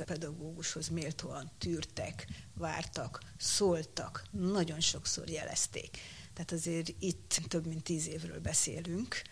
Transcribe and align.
tényleg 0.00 0.04
pedagógushoz 0.04 0.88
méltóan 0.88 1.50
tűrtek, 1.58 2.26
vártak, 2.54 3.20
szóltak, 3.38 4.24
nagyon 4.30 4.80
sokszor 4.80 5.28
jelezték. 5.28 5.98
Tehát 6.32 6.52
azért 6.52 6.94
itt 6.98 7.40
több 7.48 7.66
mint 7.66 7.82
tíz 7.82 8.06
évről 8.08 8.40
beszélünk, 8.40 9.22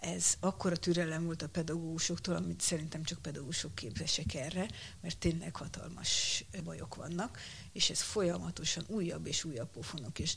ez 0.00 0.34
akkora 0.40 0.76
türelem 0.76 1.24
volt 1.24 1.42
a 1.42 1.48
pedagógusoktól, 1.48 2.36
amit 2.36 2.60
szerintem 2.60 3.02
csak 3.02 3.22
pedagógusok 3.22 3.74
képesek 3.74 4.34
erre, 4.34 4.68
mert 5.00 5.18
tényleg 5.18 5.56
hatalmas 5.56 6.44
bajok 6.64 6.94
vannak, 6.94 7.38
és 7.72 7.90
ez 7.90 8.00
folyamatosan 8.00 8.84
újabb 8.86 9.26
és 9.26 9.44
újabb 9.44 9.70
pofonok, 9.70 10.18
és 10.18 10.34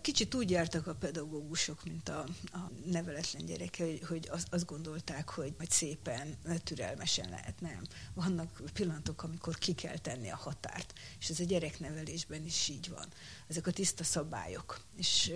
Kicsit 0.00 0.34
úgy 0.34 0.50
jártak 0.50 0.86
a 0.86 0.94
pedagógusok, 0.94 1.84
mint 1.84 2.08
a, 2.08 2.26
a 2.52 2.70
neveletlen 2.84 3.44
gyereke, 3.44 3.84
hogy, 3.84 4.02
hogy 4.08 4.28
azt, 4.30 4.46
azt 4.50 4.66
gondolták, 4.66 5.28
hogy 5.28 5.54
majd 5.58 5.70
szépen, 5.70 6.36
türelmesen 6.64 7.28
lehet, 7.28 7.60
nem. 7.60 7.82
Vannak 8.14 8.62
pillanatok, 8.72 9.22
amikor 9.22 9.58
ki 9.58 9.74
kell 9.74 9.98
tenni 9.98 10.30
a 10.30 10.36
határt, 10.36 10.92
és 11.18 11.28
ez 11.28 11.40
a 11.40 11.44
gyereknevelésben 11.44 12.44
is 12.44 12.68
így 12.68 12.88
van. 12.88 13.06
Ezek 13.48 13.66
a 13.66 13.70
tiszta 13.70 14.04
szabályok. 14.04 14.80
És 14.96 15.32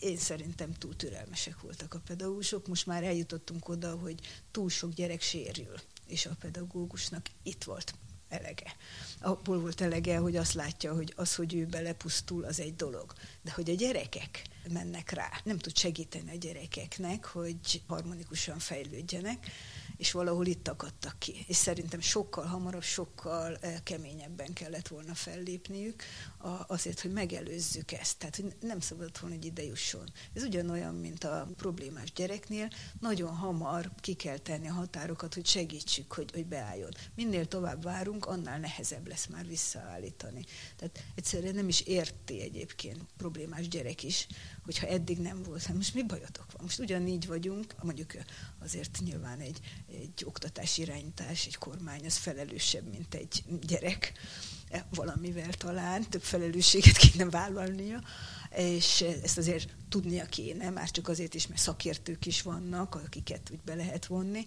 én 0.00 0.16
szerintem 0.16 0.72
túl 0.72 0.96
türelmesek 0.96 1.60
voltak 1.60 1.94
a 1.94 2.00
pedagógusok. 2.06 2.66
Most 2.66 2.86
már 2.86 3.02
eljutottunk 3.02 3.68
oda, 3.68 3.96
hogy 3.96 4.44
túl 4.50 4.70
sok 4.70 4.92
gyerek 4.92 5.20
sérül, 5.20 5.74
és 6.06 6.26
a 6.26 6.36
pedagógusnak 6.40 7.26
itt 7.42 7.64
volt 7.64 7.94
elege. 8.32 8.76
Abból 9.20 9.60
volt 9.60 9.80
elege, 9.80 10.16
hogy 10.16 10.36
azt 10.36 10.54
látja, 10.54 10.94
hogy 10.94 11.12
az, 11.16 11.34
hogy 11.34 11.54
ő 11.54 11.66
belepusztul, 11.66 12.44
az 12.44 12.60
egy 12.60 12.76
dolog. 12.76 13.12
De 13.42 13.52
hogy 13.52 13.70
a 13.70 13.74
gyerekek 13.74 14.42
mennek 14.72 15.10
rá, 15.10 15.28
nem 15.44 15.58
tud 15.58 15.76
segíteni 15.76 16.30
a 16.30 16.38
gyerekeknek, 16.38 17.24
hogy 17.24 17.82
harmonikusan 17.86 18.58
fejlődjenek, 18.58 19.50
és 19.96 20.12
valahol 20.12 20.46
itt 20.46 20.68
akadtak 20.68 21.18
ki. 21.18 21.44
És 21.46 21.56
szerintem 21.56 22.00
sokkal 22.00 22.44
hamarabb, 22.44 22.82
sokkal 22.82 23.56
eh, 23.56 23.74
keményebben 23.82 24.52
kellett 24.52 24.88
volna 24.88 25.14
fellépniük 25.14 26.02
azért, 26.66 27.00
hogy 27.00 27.12
megelőzzük 27.12 27.92
ezt. 27.92 28.18
Tehát, 28.18 28.36
hogy 28.36 28.56
nem 28.60 28.80
szabad 28.80 29.20
volna, 29.20 29.36
hogy 29.36 29.44
ide 29.44 29.62
jusson. 29.62 30.12
Ez 30.34 30.42
ugyanolyan, 30.42 30.94
mint 30.94 31.24
a 31.24 31.48
problémás 31.56 32.12
gyereknél. 32.12 32.70
Nagyon 33.00 33.36
hamar 33.36 33.90
ki 34.00 34.14
kell 34.14 34.38
tenni 34.38 34.68
a 34.68 34.72
határokat, 34.72 35.34
hogy 35.34 35.46
segítsük, 35.46 36.12
hogy, 36.12 36.30
hogy 36.32 36.46
beálljon. 36.46 36.90
Minél 37.14 37.46
tovább 37.46 37.82
várunk, 37.82 38.26
annál 38.26 38.58
nehezebb 38.58 39.06
lesz 39.06 39.26
már 39.26 39.46
visszaállítani. 39.46 40.44
Tehát 40.76 41.04
egyszerűen 41.14 41.54
nem 41.54 41.68
is 41.68 41.80
érti 41.80 42.40
egyébként 42.40 43.04
problémás 43.16 43.68
gyerek 43.68 44.02
is, 44.02 44.26
hogyha 44.64 44.86
eddig 44.86 45.18
nem 45.18 45.42
volt, 45.42 45.62
hát 45.62 45.76
most 45.76 45.94
mi 45.94 46.02
bajotok 46.02 46.52
van? 46.52 46.62
Most 46.62 46.78
ugyanígy 46.78 47.26
vagyunk, 47.26 47.74
mondjuk 47.82 48.12
azért 48.58 48.98
nyilván 49.04 49.40
egy, 49.40 49.60
egy 49.94 50.22
oktatási 50.24 50.82
irányítás, 50.82 51.46
egy 51.46 51.56
kormány, 51.56 52.06
az 52.06 52.16
felelősebb, 52.16 52.90
mint 52.90 53.14
egy 53.14 53.44
gyerek 53.60 54.12
valamivel 54.94 55.52
talán, 55.52 56.08
több 56.08 56.22
felelősséget 56.22 56.96
kéne 56.96 57.24
vállalnia, 57.24 58.02
és 58.56 59.00
ezt 59.22 59.38
azért 59.38 59.74
tudnia 59.88 60.24
kéne, 60.24 60.70
már 60.70 60.90
csak 60.90 61.08
azért 61.08 61.34
is, 61.34 61.46
mert 61.46 61.60
szakértők 61.60 62.26
is 62.26 62.42
vannak, 62.42 62.94
akiket 62.94 63.50
úgy 63.52 63.60
be 63.64 63.74
lehet 63.74 64.06
vonni, 64.06 64.46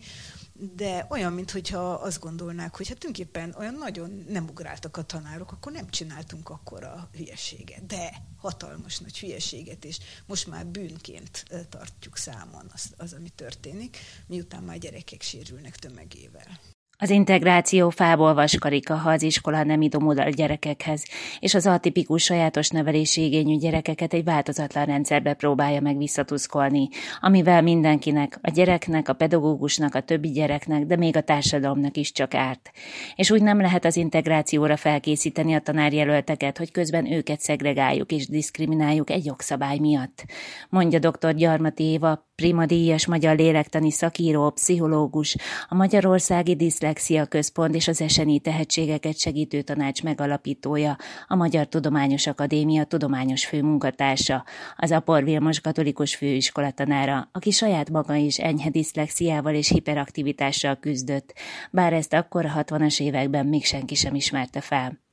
de 0.54 1.06
olyan, 1.10 1.34
mintha 1.34 1.94
azt 1.94 2.20
gondolnák, 2.20 2.76
hogy 2.76 2.88
hát 2.88 2.98
tulajdonképpen 2.98 3.56
olyan 3.58 3.74
nagyon 3.74 4.26
nem 4.28 4.48
ugráltak 4.50 4.98
a 4.98 5.04
tanárok, 5.04 5.52
akkor 5.52 5.72
nem 5.72 5.90
csináltunk 5.90 6.50
akkor 6.50 6.84
a 6.84 7.10
hülyeséget. 7.14 7.86
De 7.86 8.24
hatalmas 8.38 9.00
nagy 9.00 9.20
hülyeséget, 9.20 9.86
és 9.86 9.98
most 10.26 10.48
már 10.48 10.66
bűnként 10.66 11.46
tartjuk 11.70 12.18
számon 12.18 12.70
az, 12.74 12.94
az 12.98 13.14
ami 13.14 13.30
történik, 13.30 13.98
miután 14.28 14.64
már 14.64 14.78
gyerekek 14.78 15.22
sérülnek 15.22 15.76
tömegével. 15.76 16.60
Az 16.98 17.10
integráció 17.10 17.90
fából 17.90 18.34
vaskarika, 18.34 18.96
ha 18.96 19.10
az 19.10 19.22
iskola 19.22 19.64
nem 19.64 19.82
idomul 19.82 20.20
a 20.20 20.30
gyerekekhez, 20.30 21.06
és 21.40 21.54
az 21.54 21.66
atipikus 21.66 22.24
sajátos 22.24 22.70
nevelési 22.70 23.24
igényű 23.24 23.58
gyerekeket 23.58 24.14
egy 24.14 24.24
változatlan 24.24 24.86
rendszerbe 24.86 25.34
próbálja 25.34 25.82
meg 25.82 25.98
visszatuszkolni, 25.98 26.90
amivel 27.20 27.62
mindenkinek, 27.62 28.40
a 28.42 28.50
gyereknek, 28.50 29.10
a 29.10 29.14
pedagógusnak, 29.14 29.96
a 29.96 30.02
többi 30.02 30.30
gyereknek, 30.30 30.86
de 30.86 30.96
még 30.96 31.16
a 31.16 31.22
társadalomnak 31.22 31.98
is 31.98 32.12
csak 32.12 32.34
árt. 32.34 32.72
És 33.16 33.32
úgy 33.32 33.42
nem 33.42 33.62
lehet 33.62 33.86
az 33.86 33.96
integrációra 33.96 34.78
felkészíteni 34.78 35.54
a 35.54 35.60
tanárjelölteket, 35.60 36.58
hogy 36.58 36.72
közben 36.72 37.12
őket 37.12 37.40
szegregáljuk 37.40 38.12
és 38.12 38.28
diszkrimináljuk 38.28 39.10
egy 39.10 39.26
jogszabály 39.26 39.78
miatt. 39.78 40.26
Mondja 40.70 41.00
dr. 41.00 41.34
Gyarmati 41.34 41.84
Éva, 41.84 42.26
primadíjas 42.36 43.08
magyar 43.08 43.38
lélektani 43.38 43.92
szakíró, 43.92 44.50
pszichológus, 44.50 45.36
a 45.68 45.76
Magyarországi 45.76 46.56
Diszlexia 46.56 47.26
Központ 47.26 47.76
és 47.76 47.88
az 47.88 48.02
eseni 48.02 48.40
tehetségeket 48.40 49.20
segítő 49.20 49.62
tanács 49.62 50.04
megalapítója, 50.04 50.98
a 51.28 51.36
Magyar 51.36 51.68
Tudományos 51.68 52.28
Akadémia 52.28 52.84
tudományos 52.84 53.46
főmunkatársa, 53.46 54.46
az 54.76 54.92
Apor 54.92 55.24
Vilmos 55.24 55.60
katolikus 55.60 56.16
főiskola 56.16 56.72
tanára, 56.72 57.30
aki 57.32 57.52
saját 57.52 57.90
maga 57.90 58.16
is 58.16 58.40
enyhe 58.40 58.70
diszlexiával 58.70 59.54
és 59.54 59.70
hiperaktivitással 59.70 60.76
küzdött, 60.76 61.34
bár 61.72 61.94
ezt 61.94 62.14
akkor 62.14 62.46
a 62.46 62.64
60-as 62.64 63.02
években 63.02 63.46
még 63.46 63.66
senki 63.66 63.96
sem 63.96 64.16
ismerte 64.16 64.62
fel. 64.62 65.05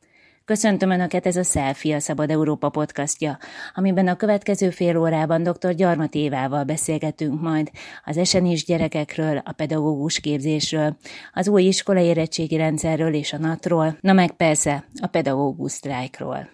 Köszöntöm 0.45 0.91
Önöket, 0.91 1.27
ez 1.27 1.37
a 1.37 1.43
Selfie, 1.43 1.97
a 1.97 2.01
Szabad 2.01 2.31
Európa 2.31 2.69
podcastja, 2.69 3.39
amiben 3.75 4.09
a 4.09 4.17
következő 4.17 4.71
fél 4.71 4.97
órában 4.97 5.43
dr. 5.43 5.75
Gyarmat 5.75 6.15
Évával 6.15 6.65
beszélgetünk 6.65 7.41
majd 7.41 7.71
az 8.05 8.17
esenis 8.17 8.65
gyerekekről, 8.65 9.37
a 9.45 9.53
pedagógus 9.53 10.21
képzésről, 10.21 10.97
az 11.33 11.49
új 11.49 11.63
iskola 11.63 12.01
érettségi 12.01 12.57
rendszerről 12.57 13.15
és 13.15 13.33
a 13.33 13.39
NAT-ról, 13.39 13.97
na 14.01 14.13
meg 14.13 14.31
persze 14.31 14.85
a 15.01 15.07
pedagógus 15.07 15.73
sztrájkról. 15.73 16.49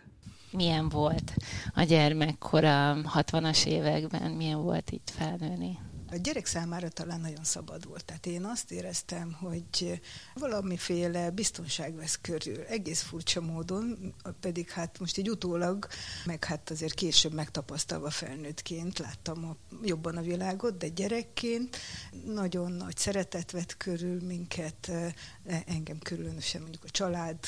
Milyen 0.50 0.88
volt 0.88 1.32
a 1.74 1.82
gyermekkor 1.82 2.64
a 2.64 2.96
60-as 3.14 3.66
években, 3.66 4.30
milyen 4.30 4.62
volt 4.62 4.90
itt 4.90 5.10
felnőni? 5.16 5.78
A 6.10 6.16
gyerek 6.16 6.46
számára 6.46 6.88
talán 6.88 7.20
nagyon 7.20 7.44
szabad 7.44 7.86
volt. 7.86 8.04
Tehát 8.04 8.26
én 8.26 8.44
azt 8.44 8.70
éreztem, 8.70 9.32
hogy 9.32 10.00
valamiféle 10.34 11.30
biztonság 11.30 11.94
vesz 11.94 12.18
körül, 12.20 12.60
egész 12.68 13.02
furcsa 13.02 13.40
módon, 13.40 14.14
pedig 14.40 14.70
hát 14.70 14.98
most 14.98 15.18
így 15.18 15.30
utólag, 15.30 15.86
meg 16.24 16.44
hát 16.44 16.70
azért 16.70 16.94
később 16.94 17.32
megtapasztalva 17.32 18.10
felnőttként 18.10 18.98
láttam 18.98 19.44
a, 19.44 19.56
jobban 19.82 20.16
a 20.16 20.20
világot, 20.20 20.76
de 20.76 20.88
gyerekként 20.88 21.76
nagyon 22.24 22.72
nagy 22.72 22.96
szeretet 22.96 23.50
vett 23.50 23.76
körül 23.76 24.20
minket, 24.22 24.90
engem 25.66 25.98
különösen 25.98 26.60
mondjuk 26.60 26.84
a 26.84 26.90
család, 26.90 27.38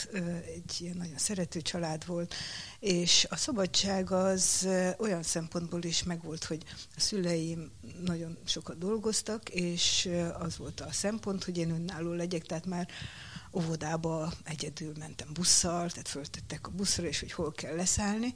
egy 0.54 0.76
ilyen 0.78 0.96
nagyon 0.96 1.18
szerető 1.18 1.60
család 1.60 2.06
volt, 2.06 2.34
és 2.78 3.26
a 3.30 3.36
szabadság 3.36 4.10
az 4.10 4.68
olyan 4.98 5.22
szempontból 5.22 5.82
is 5.82 6.02
megvolt, 6.02 6.44
hogy 6.44 6.62
a 6.96 7.00
szüleim 7.00 7.70
nagyon 8.04 8.38
sokat 8.50 8.78
dolgoztak, 8.78 9.48
és 9.48 10.08
az 10.38 10.56
volt 10.56 10.80
a 10.80 10.92
szempont, 10.92 11.44
hogy 11.44 11.58
én 11.58 11.70
önálló 11.70 12.12
legyek, 12.12 12.42
tehát 12.42 12.66
már 12.66 12.88
óvodába 13.52 14.32
egyedül 14.44 14.92
mentem 14.98 15.28
busszal, 15.32 15.90
tehát 15.90 16.08
föltettek 16.08 16.66
a 16.66 16.70
buszra, 16.70 17.06
és 17.06 17.20
hogy 17.20 17.32
hol 17.32 17.52
kell 17.52 17.76
leszállni, 17.76 18.34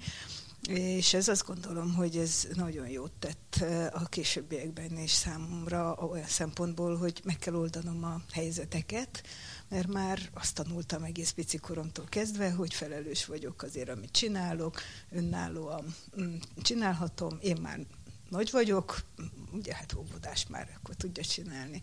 és 0.69 1.15
ez 1.15 1.29
azt 1.29 1.47
gondolom, 1.47 1.95
hogy 1.95 2.17
ez 2.17 2.49
nagyon 2.55 2.89
jót 2.89 3.13
tett 3.19 3.65
a 3.93 4.05
későbbiekben 4.05 4.99
is 4.99 5.11
számomra 5.11 5.95
olyan 5.95 6.27
szempontból, 6.27 6.97
hogy 6.97 7.21
meg 7.25 7.39
kell 7.39 7.55
oldanom 7.55 8.05
a 8.05 8.21
helyzeteket, 8.33 9.23
mert 9.69 9.87
már 9.87 10.19
azt 10.35 10.55
tanultam 10.55 11.03
egész 11.03 11.31
pici 11.31 11.59
koromtól 11.59 12.05
kezdve, 12.09 12.51
hogy 12.51 12.75
felelős 12.75 13.25
vagyok 13.25 13.63
azért, 13.63 13.89
amit 13.89 14.13
csinálok, 14.13 14.81
önállóan 15.11 15.95
mm, 16.21 16.35
csinálhatom, 16.63 17.39
én 17.41 17.57
már 17.61 17.81
nagy 18.28 18.50
vagyok, 18.50 19.04
ugye 19.53 19.74
hát 19.74 19.94
óvodás 19.94 20.47
már 20.47 20.68
akkor 20.76 20.94
tudja 20.94 21.22
csinálni. 21.22 21.82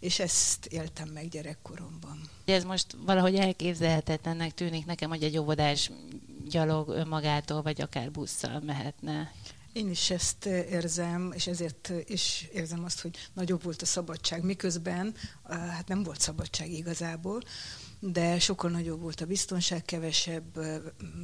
És 0.00 0.18
ezt 0.18 0.66
éltem 0.66 1.08
meg 1.08 1.28
gyerekkoromban. 1.28 2.20
Ez 2.44 2.64
most 2.64 2.96
valahogy 3.04 3.34
elképzelhetetlennek 3.34 4.54
tűnik 4.54 4.86
nekem, 4.86 5.08
hogy 5.08 5.22
egy 5.22 5.38
óvodás 5.38 5.90
gyalog 6.48 6.88
önmagától, 6.88 7.62
vagy 7.62 7.80
akár 7.80 8.10
busszal 8.10 8.60
mehetne. 8.60 9.32
Én 9.72 9.90
is 9.90 10.10
ezt 10.10 10.46
érzem, 10.46 11.32
és 11.34 11.46
ezért 11.46 11.92
is 12.04 12.48
érzem 12.52 12.84
azt, 12.84 13.00
hogy 13.00 13.28
nagyobb 13.32 13.62
volt 13.62 13.82
a 13.82 13.86
szabadság, 13.86 14.42
miközben 14.42 15.14
hát 15.48 15.88
nem 15.88 16.02
volt 16.02 16.20
szabadság 16.20 16.70
igazából, 16.70 17.42
de 18.00 18.38
sokkal 18.38 18.70
nagyobb 18.70 19.00
volt 19.00 19.20
a 19.20 19.26
biztonság, 19.26 19.84
kevesebb 19.84 20.60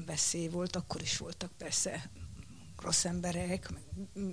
veszély 0.06 0.48
volt, 0.48 0.76
akkor 0.76 1.02
is 1.02 1.16
voltak 1.16 1.50
persze 1.58 2.10
rossz 2.82 3.04
emberek, 3.04 3.68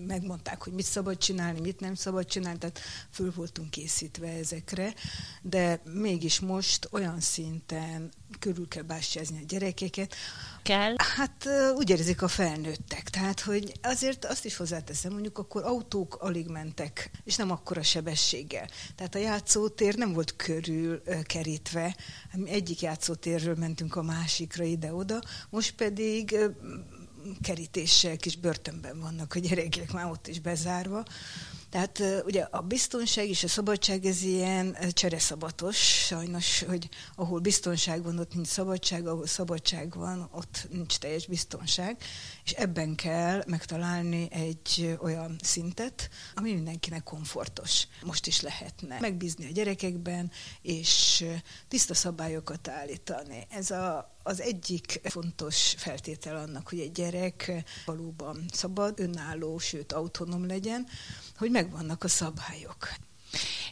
megmondták, 0.08 0.64
hogy 0.64 0.74
mit 0.74 0.86
szabad 0.86 1.18
csinálni, 1.18 1.60
mit 1.60 1.80
nem 1.80 1.96
szabad 1.96 2.26
csinálni, 2.26 2.58
tehát 2.58 2.80
föl 3.10 3.32
voltunk 3.36 3.70
készítve 3.70 4.28
ezekre, 4.28 4.94
de 5.42 5.82
mégis 5.84 6.40
most 6.40 6.88
olyan 6.92 7.20
szinten 7.20 8.12
körül 8.40 8.68
kell 8.68 8.84
bástyázni 8.84 9.38
a 9.42 9.46
gyerekeket. 9.48 10.16
Kell? 10.64 10.96
Hát 10.98 11.48
úgy 11.76 11.90
érzik 11.90 12.22
a 12.22 12.28
felnőttek. 12.28 13.10
Tehát, 13.10 13.40
hogy 13.40 13.74
azért 13.82 14.26
azt 14.26 14.46
is 14.46 14.56
hozzáteszem, 14.56 15.12
mondjuk 15.12 15.38
akkor 15.38 15.64
autók 15.64 16.16
alig 16.16 16.48
mentek, 16.48 17.12
és 17.24 17.36
nem 17.36 17.52
akkora 17.52 17.84
sebességgel. 17.84 18.70
Tehát 18.96 19.16
a 19.16 19.20
játszótér 19.20 19.96
nem 19.96 20.14
volt 20.14 20.36
körül 20.36 21.02
kerítve. 21.24 21.96
Egyik 22.46 22.82
játszótérről 22.82 23.56
mentünk 23.56 23.96
a 23.96 24.02
másikra 24.02 24.64
ide-oda, 24.64 25.22
most 25.50 25.76
pedig 25.76 26.38
kerítéssel 27.42 28.18
kis 28.18 28.36
börtönben 28.36 29.00
vannak 29.00 29.36
a 29.36 29.40
gyerekek, 29.40 29.92
már 29.92 30.06
ott 30.06 30.28
is 30.28 30.40
bezárva. 30.40 31.04
Tehát 31.76 32.04
ugye 32.26 32.42
a 32.42 32.62
biztonság 32.62 33.30
és 33.30 33.44
a 33.44 33.48
szabadság 33.48 34.06
ez 34.06 34.22
ilyen 34.22 34.78
csereszabatos, 34.92 35.78
sajnos, 36.06 36.64
hogy 36.64 36.90
ahol 37.16 37.40
biztonság 37.40 38.04
van, 38.04 38.20
ott 38.20 38.34
nincs 38.34 38.48
szabadság, 38.48 39.08
ahol 39.08 39.28
szabadság 39.28 39.96
van, 39.96 40.30
ott 40.32 40.68
nincs 40.72 40.98
teljes 40.98 41.28
biztonság, 41.28 41.98
és 42.44 42.52
ebben 42.52 42.96
kell 42.96 43.44
megtalálni 43.48 44.28
egy 44.32 44.98
olyan 45.02 45.36
szintet, 45.44 46.10
ami 46.36 46.54
mindenkinek 46.54 47.04
komfortos. 47.04 47.88
Most 48.04 48.28
is 48.28 48.42
lehetne 48.42 49.00
megbízni 49.00 49.46
a 49.46 49.52
gyerekekben, 49.52 50.32
és 50.62 51.26
tiszta 51.68 51.94
szabályokat 51.94 52.68
állítani. 52.68 53.48
Ez 53.50 53.72
a, 53.72 54.15
az 54.28 54.42
egyik 54.42 55.02
fontos 55.04 55.76
feltétel 55.78 56.36
annak, 56.36 56.70
hogy 56.70 56.80
egy 56.80 56.92
gyerek 56.92 57.52
valóban 57.86 58.46
szabad, 58.54 59.00
önálló, 59.00 59.58
sőt 59.58 59.92
autonóm 59.92 60.48
legyen, 60.48 60.88
hogy 61.38 61.52
megvannak 61.52 62.04
a 62.04 62.08
szabályok. 62.08 62.90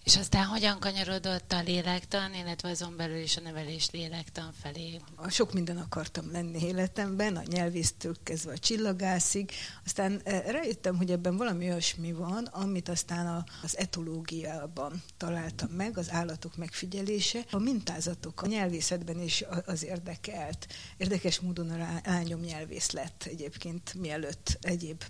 És 0.04 0.18
aztán 0.18 0.45
hogyan 0.45 0.80
kanyarodott 0.80 1.51
a 1.51 1.62
lélektan, 1.62 2.33
illetve 2.33 2.69
azon 2.69 2.95
belül 2.98 3.18
is 3.18 3.38
a 3.38 3.42
nevelés 3.42 3.89
lélektan 3.92 4.54
felé? 4.62 5.01
Sok 5.30 5.54
minden 5.54 5.77
akartam 5.77 6.31
lenni 6.31 6.65
életemben, 6.65 7.36
a 7.36 7.44
nyelvésztől 7.45 8.15
kezdve 8.24 8.51
a 8.51 8.57
csillagászig. 8.57 9.51
Aztán 9.86 10.21
eh, 10.24 10.44
rájöttem, 10.45 10.98
hogy 10.98 11.12
ebben 11.12 11.38
valami 11.38 11.65
olyasmi 11.65 12.12
van, 12.12 12.45
amit 12.45 12.89
aztán 12.89 13.45
az 13.63 13.77
etológiában 13.77 15.04
találtam 15.18 15.69
meg, 15.69 15.98
az 15.98 16.12
állatok 16.12 16.56
megfigyelése. 16.56 17.45
A 17.51 17.57
mintázatok 17.57 18.42
a 18.42 18.48
nyelvészetben 18.48 19.21
is 19.21 19.44
az 19.65 19.83
érdekelt. 19.83 20.68
Érdekes 20.98 21.39
módon 21.39 21.69
a 21.69 22.01
lányom 22.06 22.39
nyelvész 22.39 22.92
lett 22.92 23.24
egyébként, 23.24 23.94
mielőtt 23.94 24.57
egyéb 24.62 25.04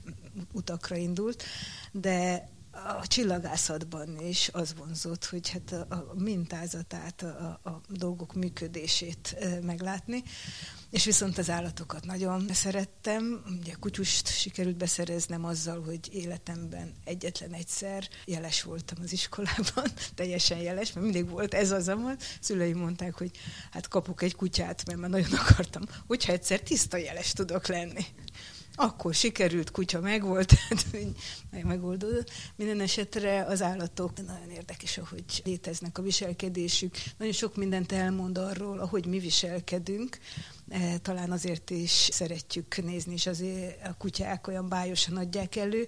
utakra 0.54 0.96
indult, 0.96 1.44
de 1.92 2.50
a 2.74 3.08
csillagászatban 3.08 4.20
is 4.20 4.50
az 4.52 4.76
vonzott, 4.78 5.26
hogy 5.26 5.50
hát 5.50 5.72
a, 5.72 5.96
a 5.96 6.14
mintázatát, 6.18 7.22
a, 7.22 7.60
a 7.64 7.82
dolgok 7.90 8.34
működését 8.34 9.36
meglátni. 9.62 10.24
És 10.90 11.06
viszont 11.06 11.38
az 11.38 11.50
állatokat 11.50 12.06
nagyon 12.06 12.48
szerettem. 12.54 13.44
Ugye 13.60 13.74
kutyust 13.80 14.28
sikerült 14.28 14.78
beszereznem 14.78 15.46
azzal, 15.46 15.84
hogy 15.84 16.00
életemben 16.12 16.94
egyetlen 17.04 17.54
egyszer 17.54 18.08
jeles 18.26 18.64
voltam 18.64 18.98
az 19.04 19.12
iskolában, 19.12 19.92
teljesen 20.16 20.58
jeles, 20.58 20.94
mert 20.94 21.06
mindig 21.06 21.30
volt 21.30 21.54
ez 21.54 21.72
az 21.72 21.88
amaz. 21.88 22.16
Szüleim 22.40 22.78
mondták, 22.78 23.18
hogy 23.18 23.32
hát 23.72 23.88
kapok 23.88 24.22
egy 24.22 24.36
kutyát, 24.36 24.86
mert 24.86 25.00
már 25.00 25.10
nagyon 25.10 25.34
akartam, 25.34 25.84
hogyha 26.08 26.32
egyszer 26.32 26.60
tiszta 26.60 26.98
jeles 26.98 27.32
tudok 27.32 27.68
lenni 27.68 28.06
akkor 28.76 29.14
sikerült, 29.14 29.72
kutya 29.72 30.00
megvolt, 30.00 30.54
meg 31.52 31.66
megoldódott. 31.74 32.32
Minden 32.56 32.80
esetre 32.80 33.46
az 33.46 33.62
állatok 33.62 34.26
nagyon 34.26 34.50
érdekes, 34.50 34.98
ahogy 34.98 35.42
léteznek 35.44 35.98
a 35.98 36.02
viselkedésük. 36.02 36.96
Nagyon 37.18 37.34
sok 37.34 37.56
mindent 37.56 37.92
elmond 37.92 38.38
arról, 38.38 38.80
ahogy 38.80 39.06
mi 39.06 39.20
viselkedünk. 39.20 40.18
E, 40.70 40.98
talán 40.98 41.32
azért 41.32 41.70
is 41.70 42.10
szeretjük 42.12 42.84
nézni, 42.84 43.14
és 43.14 43.28
azért 43.28 43.88
a 43.88 43.94
kutyák 43.98 44.48
olyan 44.48 44.70
bájosan 44.70 45.18
adják 45.18 45.56
elő. 45.56 45.88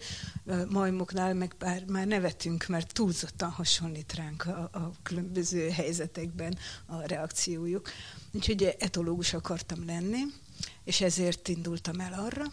Majmoknál 0.69 1.33
meg 1.33 1.55
bár 1.59 1.85
már 1.85 2.07
nevetünk, 2.07 2.67
mert 2.67 2.93
túlzottan 2.93 3.49
hasonlít 3.49 4.13
ránk 4.13 4.45
a, 4.45 4.69
a 4.71 4.91
különböző 5.03 5.69
helyzetekben 5.69 6.57
a 6.85 7.01
reakciójuk. 7.07 7.89
Úgyhogy 8.31 8.75
etológus 8.79 9.33
akartam 9.33 9.85
lenni, 9.85 10.21
és 10.83 11.01
ezért 11.01 11.47
indultam 11.47 11.99
el 11.99 12.13
arra, 12.13 12.43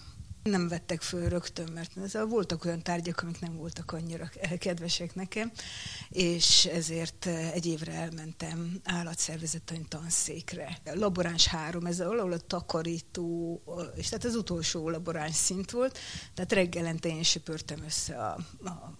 nem 0.43 0.69
vettek 0.69 1.03
föl 1.03 1.29
rögtön, 1.29 1.69
mert 1.73 2.13
voltak 2.29 2.65
olyan 2.65 2.83
tárgyak, 2.83 3.23
amik 3.23 3.41
nem 3.41 3.57
voltak 3.57 3.93
annyira 3.93 4.31
kedvesek 4.59 5.15
nekem, 5.15 5.53
és 6.09 6.65
ezért 6.65 7.27
eh, 7.27 7.53
egy 7.53 7.67
évre 7.67 7.93
elmentem 7.93 8.81
állatszervezetani 8.85 9.85
tanszékre. 9.89 10.79
Laboráns 10.85 11.47
három, 11.47 11.87
ez 11.87 11.99
valahol 11.99 12.33
a 12.33 12.39
takarító, 12.39 13.63
és 13.95 14.09
tehát 14.09 14.25
az 14.25 14.35
utolsó 14.35 14.91
laboráns 14.91 15.35
szint 15.35 15.71
volt, 15.71 15.99
tehát 16.35 16.53
reggelente 16.53 17.09
én 17.09 17.23
söpörtem 17.23 17.83
össze 17.85 18.17
a, 18.17 18.39
a 18.65 18.97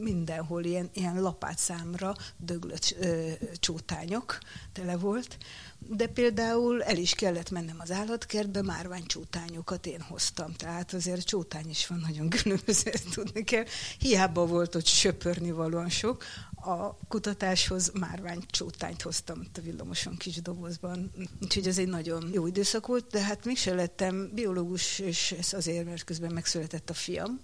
mindenhol 0.00 0.64
ilyen, 0.64 0.90
ilyen 0.92 1.22
lapátszámra 1.22 2.14
döglött 2.36 2.94
ö, 3.00 3.30
csótányok 3.58 4.38
tele 4.72 4.96
volt, 4.96 5.38
de 5.78 6.06
például 6.06 6.82
el 6.82 6.96
is 6.96 7.14
kellett 7.14 7.50
mennem 7.50 7.76
az 7.78 7.90
állatkertbe, 7.90 8.62
márványcsótányokat 8.62 9.86
én 9.86 10.00
hoztam, 10.00 10.52
tehát 10.52 10.92
azért 10.92 11.26
csótány 11.26 11.68
is 11.68 11.86
van 11.86 11.98
nagyon 11.98 12.28
különböző, 12.28 12.90
ezt 12.90 13.10
tudni 13.14 13.44
kell. 13.44 13.64
Hiába 13.98 14.46
volt 14.46 14.74
ott 14.74 14.86
söpörni 14.86 15.50
valóan 15.50 15.88
sok, 15.88 16.24
a 16.54 16.96
kutatáshoz 17.08 17.92
márványcsótányt 17.98 19.02
hoztam 19.02 19.46
a 19.54 19.60
villamoson 19.60 20.16
kis 20.16 20.42
dobozban, 20.42 21.12
úgyhogy 21.42 21.66
ez 21.66 21.78
egy 21.78 21.88
nagyon 21.88 22.30
jó 22.32 22.46
időszak 22.46 22.86
volt, 22.86 23.06
de 23.10 23.20
hát 23.20 23.44
mégsem 23.44 23.76
lettem 23.76 24.30
biológus, 24.34 24.98
és 24.98 25.32
ez 25.32 25.52
azért, 25.52 25.84
mert 25.84 26.04
közben 26.04 26.32
megszületett 26.32 26.90
a 26.90 26.94
fiam, 26.94 27.40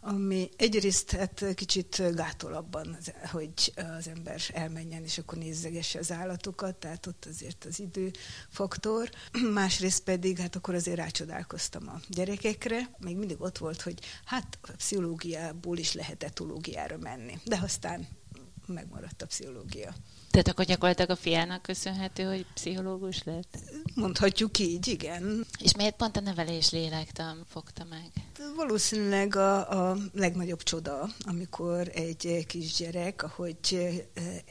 ami 0.00 0.48
egyrészt 0.56 1.10
hát 1.10 1.44
kicsit 1.54 2.14
gátol 2.14 2.54
abban, 2.54 2.96
hogy 3.30 3.72
az 3.98 4.08
ember 4.08 4.40
elmenjen, 4.52 5.04
és 5.04 5.18
akkor 5.18 5.38
nézzegesse 5.38 5.98
az 5.98 6.12
állatokat, 6.12 6.76
tehát 6.76 7.06
ott 7.06 7.26
azért 7.30 7.64
az 7.64 7.80
időfaktor. 7.80 9.10
Másrészt 9.52 10.02
pedig, 10.02 10.38
hát 10.38 10.56
akkor 10.56 10.74
azért 10.74 10.96
rácsodálkoztam 10.96 11.88
a 11.88 12.00
gyerekekre, 12.08 12.90
még 12.98 13.16
mindig 13.16 13.40
ott 13.40 13.58
volt, 13.58 13.82
hogy 13.82 13.98
hát 14.24 14.58
a 14.62 14.72
pszichológiából 14.76 15.78
is 15.78 15.92
lehet 15.92 16.22
etológiára 16.22 16.96
menni, 16.98 17.38
de 17.44 17.58
aztán 17.62 18.08
megmaradt 18.66 19.22
a 19.22 19.26
pszichológia. 19.26 19.94
Tehát 20.30 20.48
akkor 20.48 20.64
gyakorlatilag 20.64 21.10
a 21.10 21.16
fiának 21.16 21.62
köszönhető, 21.62 22.22
hogy 22.22 22.46
pszichológus 22.54 23.22
lett? 23.22 23.58
Mondhatjuk 23.94 24.58
így, 24.58 24.86
igen. 24.86 25.46
És 25.58 25.74
miért 25.74 25.96
pont 25.96 26.16
a 26.16 26.20
nevelés 26.20 26.70
lélektan 26.70 27.44
fogta 27.48 27.84
meg? 27.84 28.10
Valószínűleg 28.56 29.36
a, 29.36 29.88
a 29.90 29.96
legnagyobb 30.12 30.62
csoda, 30.62 31.08
amikor 31.20 31.90
egy 31.94 32.44
kisgyerek, 32.46 33.22
ahogy 33.22 33.56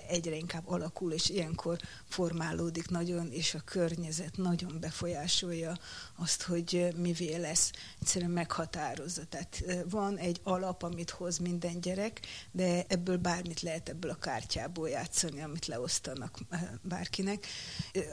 egyre 0.10 0.36
inkább 0.36 0.64
alakul, 0.68 1.12
és 1.12 1.30
ilyenkor 1.30 1.78
formálódik 2.06 2.90
nagyon, 2.90 3.32
és 3.32 3.54
a 3.54 3.62
környezet 3.66 4.38
nagyon 4.38 4.78
befolyásolja 4.80 5.78
azt, 6.16 6.44
hogy 6.44 6.88
mivé 6.98 7.36
lesz. 7.36 7.72
Egyszerűen 8.02 8.32
meghatározza. 8.32 9.22
Tehát 9.30 9.64
van 9.90 10.18
egy 10.18 10.40
alap, 10.44 10.84
amit 10.84 11.10
hoz 11.10 11.38
minden 11.38 11.82
gyerek, 11.82 12.20
de 12.52 12.86
ebből 12.88 13.18
bármit 13.18 13.62
lehet 13.62 13.90
ebből 13.90 14.12
a 14.12 14.16
kártyából 14.16 14.90
játszani, 14.90 15.42
amit 15.42 15.66
leosztanak 15.66 16.38
bárkinek. 16.82 17.48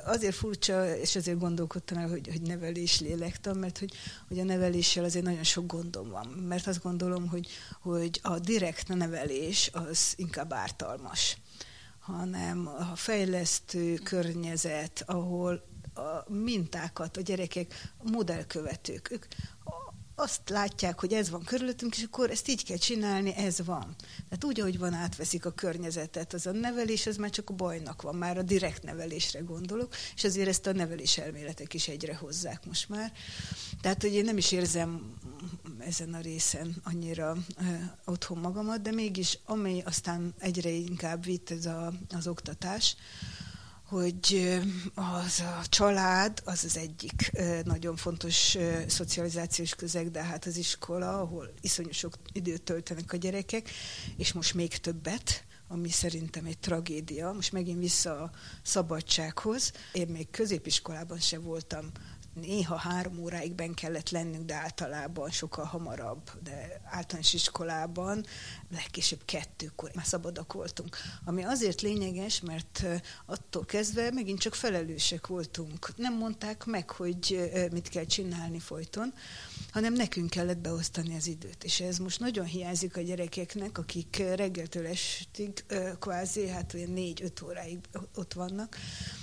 Azért 0.05 0.35
furcsa, 0.35 0.97
és 0.97 1.17
azért 1.17 1.39
gondolkodtam 1.39 1.99
el, 1.99 2.09
hogy, 2.09 2.29
hogy 2.29 2.43
nevelés 2.43 3.01
lélektan, 3.01 3.57
mert 3.57 3.79
hogy, 3.79 3.93
hogy 4.29 4.39
a 4.39 4.45
neveléssel 4.45 5.05
azért 5.05 5.25
nagyon 5.25 5.45
sok 5.45 5.64
gondom 5.67 6.09
van. 6.09 6.27
Mert 6.27 6.67
azt 6.67 6.83
gondolom, 6.83 7.29
hogy, 7.29 7.49
hogy 7.81 8.21
a 8.23 8.39
direkt 8.39 8.89
nevelés 8.89 9.71
az 9.73 10.13
inkább 10.17 10.53
ártalmas 10.53 11.37
hanem 12.05 12.67
a 12.67 12.97
fejlesztő 12.97 13.95
környezet, 13.95 15.03
ahol 15.07 15.65
a 15.95 16.33
mintákat, 16.33 17.17
a 17.17 17.21
gyerekek 17.21 17.93
modellkövetők, 18.03 19.11
ők 19.11 19.27
azt 20.15 20.49
látják, 20.49 21.01
hogy 21.01 21.13
ez 21.13 21.31
van 21.31 21.45
körülöttünk, 21.45 21.97
és 21.97 22.03
akkor 22.03 22.31
ezt 22.31 22.49
így 22.49 22.65
kell 22.65 22.77
csinálni, 22.77 23.35
ez 23.35 23.65
van. 23.65 23.95
Tehát 24.29 24.45
úgy, 24.45 24.61
ahogy 24.61 24.79
van, 24.79 24.93
átveszik 24.93 25.47
a 25.47 25.51
környezetet. 25.51 26.33
Az 26.33 26.47
a 26.47 26.53
nevelés, 26.53 27.07
az 27.07 27.17
már 27.17 27.31
csak 27.31 27.51
a 27.51 27.55
bajnak 27.55 28.03
van, 28.03 28.15
már 28.15 28.39
a 28.39 28.43
direkt 28.43 28.83
nevelésre 28.83 29.41
gondolok, 29.41 29.95
és 30.15 30.25
azért 30.25 30.49
ezt 30.49 30.67
a 30.67 30.73
nevelés 30.73 31.19
elméletek 31.19 31.75
is 31.75 31.89
egyre 31.89 32.15
hozzák 32.15 32.67
most 32.67 32.89
már. 32.89 33.13
Tehát, 33.81 34.03
hogy 34.03 34.13
én 34.13 34.25
nem 34.25 34.37
is 34.37 34.53
érzem 34.53 35.15
ezen 35.85 36.15
a 36.15 36.21
részen 36.21 36.77
annyira 36.85 37.37
otthon 38.05 38.39
magamat, 38.39 38.83
de 38.83 38.91
mégis, 38.91 39.39
ami 39.45 39.83
aztán 39.85 40.35
egyre 40.39 40.71
inkább 40.71 41.25
vitt 41.25 41.51
ez 41.51 41.67
a, 41.67 41.93
az 42.17 42.27
oktatás, 42.27 42.97
hogy 43.85 44.59
az 44.95 45.41
a 45.41 45.67
család 45.69 46.43
az 46.45 46.65
az 46.65 46.77
egyik 46.77 47.31
nagyon 47.65 47.97
fontos 47.97 48.57
szocializációs 48.87 49.75
közeg, 49.75 50.11
de 50.11 50.23
hát 50.23 50.45
az 50.45 50.57
iskola, 50.57 51.21
ahol 51.21 51.53
iszonyú 51.61 51.93
sok 51.93 52.15
időt 52.33 52.63
töltenek 52.63 53.13
a 53.13 53.17
gyerekek, 53.17 53.71
és 54.17 54.33
most 54.33 54.55
még 54.55 54.77
többet, 54.77 55.45
ami 55.69 55.89
szerintem 55.89 56.45
egy 56.45 56.59
tragédia. 56.59 57.33
Most 57.33 57.53
megint 57.53 57.79
vissza 57.79 58.23
a 58.23 58.31
szabadsághoz. 58.63 59.73
Én 59.93 60.07
még 60.07 60.31
középiskolában 60.31 61.19
se 61.19 61.39
voltam 61.39 61.91
néha 62.35 62.77
három 62.77 63.19
óráig 63.19 63.55
ben 63.55 63.75
kellett 63.75 64.11
lennünk, 64.11 64.45
de 64.45 64.55
általában 64.55 65.31
sokkal 65.31 65.65
hamarabb, 65.65 66.31
de 66.43 66.81
általános 66.85 67.33
iskolában 67.33 68.25
legkésőbb 68.71 69.25
kettőkor 69.25 69.91
már 69.95 70.07
szabadak 70.07 70.53
voltunk. 70.53 70.97
Ami 71.25 71.43
azért 71.43 71.81
lényeges, 71.81 72.41
mert 72.41 72.85
attól 73.27 73.65
kezdve 73.65 74.11
megint 74.11 74.41
csak 74.41 74.55
felelősek 74.55 75.27
voltunk. 75.27 75.97
Nem 75.97 76.17
mondták 76.17 76.65
meg, 76.65 76.91
hogy 76.91 77.51
mit 77.73 77.89
kell 77.89 78.05
csinálni 78.05 78.59
folyton, 78.59 79.15
hanem 79.71 79.93
nekünk 79.93 80.31
kellett 80.31 80.59
beosztani 80.59 81.17
az 81.17 81.27
időt. 81.27 81.65
És 81.65 81.81
ez 81.81 81.99
most 81.99 82.21
nagyon 82.21 82.45
hiányzik 82.45 82.97
a 82.97 83.01
gyerekeknek, 83.01 83.79
akik 83.79 84.23
reggeltől 84.35 84.87
estig 84.87 85.65
kvázi, 85.99 86.49
hát 86.49 86.75
olyan 86.75 86.91
négy-öt 86.91 87.43
óráig 87.43 87.79
ott 88.15 88.33
vannak, 88.33 88.77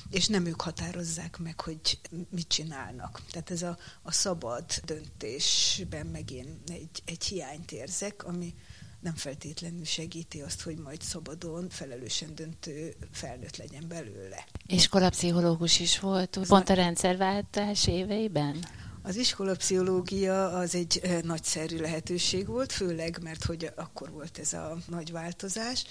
és 0.09 0.27
nem 0.27 0.45
ők 0.45 0.61
határozzák 0.61 1.37
meg, 1.37 1.59
hogy 1.59 1.99
mit 2.29 2.47
csinálnak. 2.47 3.00
Tehát 3.31 3.51
ez 3.51 3.61
a, 3.61 3.77
a 4.01 4.11
szabad 4.11 4.65
döntésben 4.85 6.05
megint 6.05 6.69
egy, 6.69 7.01
egy 7.05 7.23
hiányt 7.23 7.71
érzek, 7.71 8.23
ami 8.23 8.55
nem 8.99 9.15
feltétlenül 9.15 9.85
segíti 9.85 10.41
azt, 10.41 10.61
hogy 10.61 10.77
majd 10.77 11.01
szabadon, 11.01 11.69
felelősen 11.69 12.35
döntő 12.35 12.95
felnőtt 13.11 13.57
legyen 13.57 13.87
belőle. 13.87 14.45
Iskolapszichológus 14.65 15.79
is 15.79 15.99
volt, 15.99 16.39
pont 16.47 16.69
a 16.69 16.73
rendszerváltás 16.73 17.87
éveiben? 17.87 18.65
Az 19.03 19.15
iskolapszichológia 19.15 20.49
az 20.49 20.75
egy 20.75 21.19
nagyszerű 21.23 21.77
lehetőség 21.77 22.47
volt, 22.47 22.71
főleg, 22.71 23.19
mert 23.21 23.43
hogy 23.43 23.71
akkor 23.75 24.11
volt 24.11 24.37
ez 24.37 24.53
a 24.53 24.77
nagy 24.87 25.11
változás, 25.11 25.85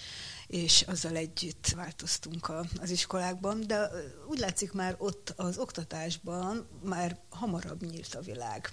és 0.47 0.83
azzal 0.83 1.17
együtt 1.17 1.67
változtunk 1.67 2.53
az 2.81 2.91
iskolákban, 2.91 3.67
de 3.67 3.91
úgy 4.29 4.39
látszik 4.39 4.73
már 4.73 4.95
ott 4.99 5.33
az 5.37 5.59
oktatásban 5.59 6.69
már 6.85 7.19
hamarabb 7.29 7.83
nyílt 7.83 8.15
a 8.15 8.21
világ. 8.21 8.73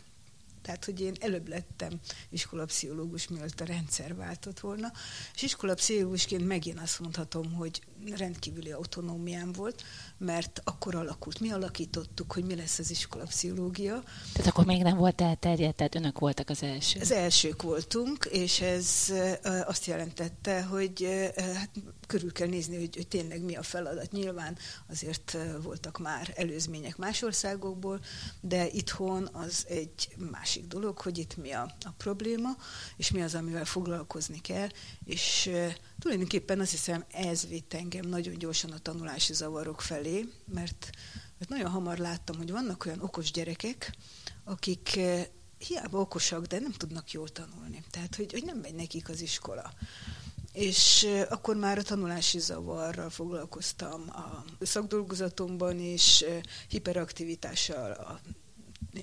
Tehát, 0.61 0.85
hogy 0.85 1.01
én 1.01 1.15
előbb 1.19 1.47
lettem 1.47 1.99
iskolapszichológus, 2.29 3.27
mielőtt 3.27 3.61
a 3.61 3.65
rendszer 3.65 4.15
váltott 4.15 4.59
volna, 4.59 4.91
és 5.35 5.41
iskolapszichológusként 5.41 6.47
megint 6.47 6.79
azt 6.81 6.99
mondhatom, 6.99 7.53
hogy 7.53 7.81
rendkívüli 8.15 8.71
autonómiám 8.71 9.51
volt, 9.51 9.83
mert 10.17 10.61
akkor 10.63 10.95
alakult. 10.95 11.39
Mi 11.39 11.51
alakítottuk, 11.51 12.31
hogy 12.31 12.45
mi 12.45 12.55
lesz 12.55 12.79
az 12.79 12.91
iskolapszichológia. 12.91 14.03
Tehát 14.33 14.51
akkor 14.51 14.65
még 14.65 14.81
nem 14.81 14.97
volt 14.97 15.21
elterjedt, 15.21 15.75
tehát 15.75 15.95
önök 15.95 16.19
voltak 16.19 16.49
az 16.49 16.63
elsők. 16.63 17.01
Az 17.01 17.11
elsők 17.11 17.61
voltunk, 17.61 18.27
és 18.31 18.61
ez 18.61 19.13
azt 19.65 19.85
jelentette, 19.85 20.63
hogy 20.63 21.07
hát 21.35 21.69
körül 22.07 22.31
kell 22.31 22.47
nézni, 22.47 22.75
hogy, 22.75 22.95
hogy 22.95 23.07
tényleg 23.07 23.41
mi 23.41 23.55
a 23.55 23.63
feladat. 23.63 24.11
Nyilván 24.11 24.57
azért 24.89 25.37
voltak 25.61 25.99
már 25.99 26.33
előzmények 26.35 26.97
más 26.97 27.21
országokból, 27.21 27.99
de 28.41 28.67
itthon 28.67 29.29
az 29.31 29.65
egy 29.69 30.15
másik 30.31 30.67
dolog, 30.67 30.97
hogy 30.97 31.17
itt 31.17 31.37
mi 31.37 31.51
a, 31.51 31.75
a 31.85 31.91
probléma, 31.97 32.49
és 32.97 33.11
mi 33.11 33.21
az, 33.21 33.35
amivel 33.35 33.65
foglalkozni 33.65 34.41
kell, 34.41 34.67
és 35.05 35.51
tulajdonképpen 35.99 36.59
azt 36.59 36.71
hiszem 36.71 37.05
ez 37.11 37.47
vitt 37.47 37.73
engem 37.93 38.09
nagyon 38.09 38.37
gyorsan 38.37 38.71
a 38.71 38.77
tanulási 38.77 39.33
zavarok 39.33 39.81
felé, 39.81 40.29
mert, 40.45 40.89
mert 41.37 41.49
nagyon 41.49 41.69
hamar 41.69 41.97
láttam, 41.97 42.37
hogy 42.37 42.51
vannak 42.51 42.85
olyan 42.85 43.01
okos 43.01 43.31
gyerekek, 43.31 43.97
akik 44.43 44.99
hiába 45.57 45.99
okosak, 45.99 46.45
de 46.45 46.59
nem 46.59 46.71
tudnak 46.71 47.11
jól 47.11 47.29
tanulni. 47.29 47.83
Tehát, 47.91 48.15
hogy, 48.15 48.31
hogy 48.31 48.43
nem 48.43 48.57
megy 48.57 48.73
nekik 48.73 49.09
az 49.09 49.21
iskola. 49.21 49.73
És 50.53 51.07
akkor 51.29 51.55
már 51.55 51.77
a 51.77 51.81
tanulási 51.81 52.39
zavarral 52.39 53.09
foglalkoztam 53.09 54.03
a 54.09 54.45
szakdolgozatomban 54.65 55.79
is, 55.79 56.23
hiperaktivitással, 56.67 57.91
a 57.91 58.19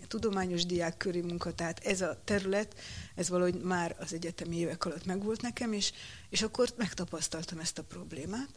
tudományos 0.09 0.67
diák 0.67 0.97
köri 0.97 1.21
munka, 1.21 1.55
tehát 1.55 1.85
ez 1.85 2.01
a 2.01 2.21
terület, 2.25 2.81
ez 3.15 3.29
valahogy 3.29 3.63
már 3.63 3.97
az 4.01 4.13
egyetemi 4.13 4.57
évek 4.57 4.85
alatt 4.85 5.05
megvolt 5.05 5.43
nekem, 5.43 5.73
és, 5.73 5.93
és 6.29 6.43
akkor 6.43 6.69
megtapasztaltam 6.77 7.59
ezt 7.59 7.79
a 7.79 7.85
problémát. 7.85 8.49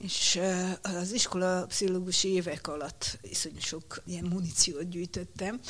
És 0.00 0.40
az 0.82 1.12
iskola 1.12 1.66
pszichológusi 1.66 2.28
évek 2.28 2.68
alatt 2.68 3.18
iszonyú 3.22 3.58
sok 3.58 4.02
ilyen 4.04 4.24
muníciót 4.24 4.88
gyűjtöttem, 4.88 5.60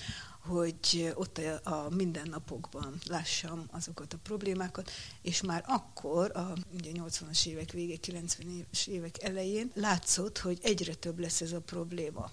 hogy 0.41 1.13
ott 1.15 1.39
a, 1.39 1.71
a 1.71 1.89
mindennapokban 1.95 2.99
lássam 3.07 3.67
azokat 3.71 4.13
a 4.13 4.19
problémákat, 4.23 4.91
és 5.23 5.43
már 5.43 5.65
akkor, 5.67 6.37
a 6.37 6.53
ugye 6.73 6.91
80-as 6.95 7.47
évek 7.47 7.71
vége, 7.71 7.97
90-es 8.07 8.87
évek 8.87 9.23
elején 9.23 9.71
látszott, 9.75 10.39
hogy 10.39 10.59
egyre 10.63 10.95
több 10.95 11.19
lesz 11.19 11.41
ez 11.41 11.53
a 11.53 11.61
probléma. 11.61 12.31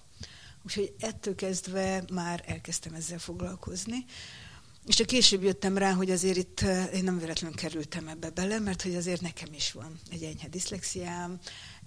Úgyhogy 0.68 0.94
ettől 1.00 1.34
kezdve 1.34 2.04
már 2.12 2.44
elkezdtem 2.46 2.94
ezzel 2.94 3.18
foglalkozni. 3.18 4.04
És 4.86 4.94
csak 4.94 5.06
később 5.06 5.42
jöttem 5.42 5.78
rá, 5.78 5.92
hogy 5.92 6.10
azért 6.10 6.36
itt 6.36 6.60
én 6.94 7.04
nem 7.04 7.18
véletlenül 7.18 7.56
kerültem 7.56 8.08
ebbe 8.08 8.30
bele, 8.30 8.58
mert 8.58 8.82
hogy 8.82 8.94
azért 8.94 9.20
nekem 9.20 9.48
is 9.52 9.72
van 9.72 10.00
egy 10.10 10.22
enyhe 10.22 10.48
diszlexiám, 10.48 11.38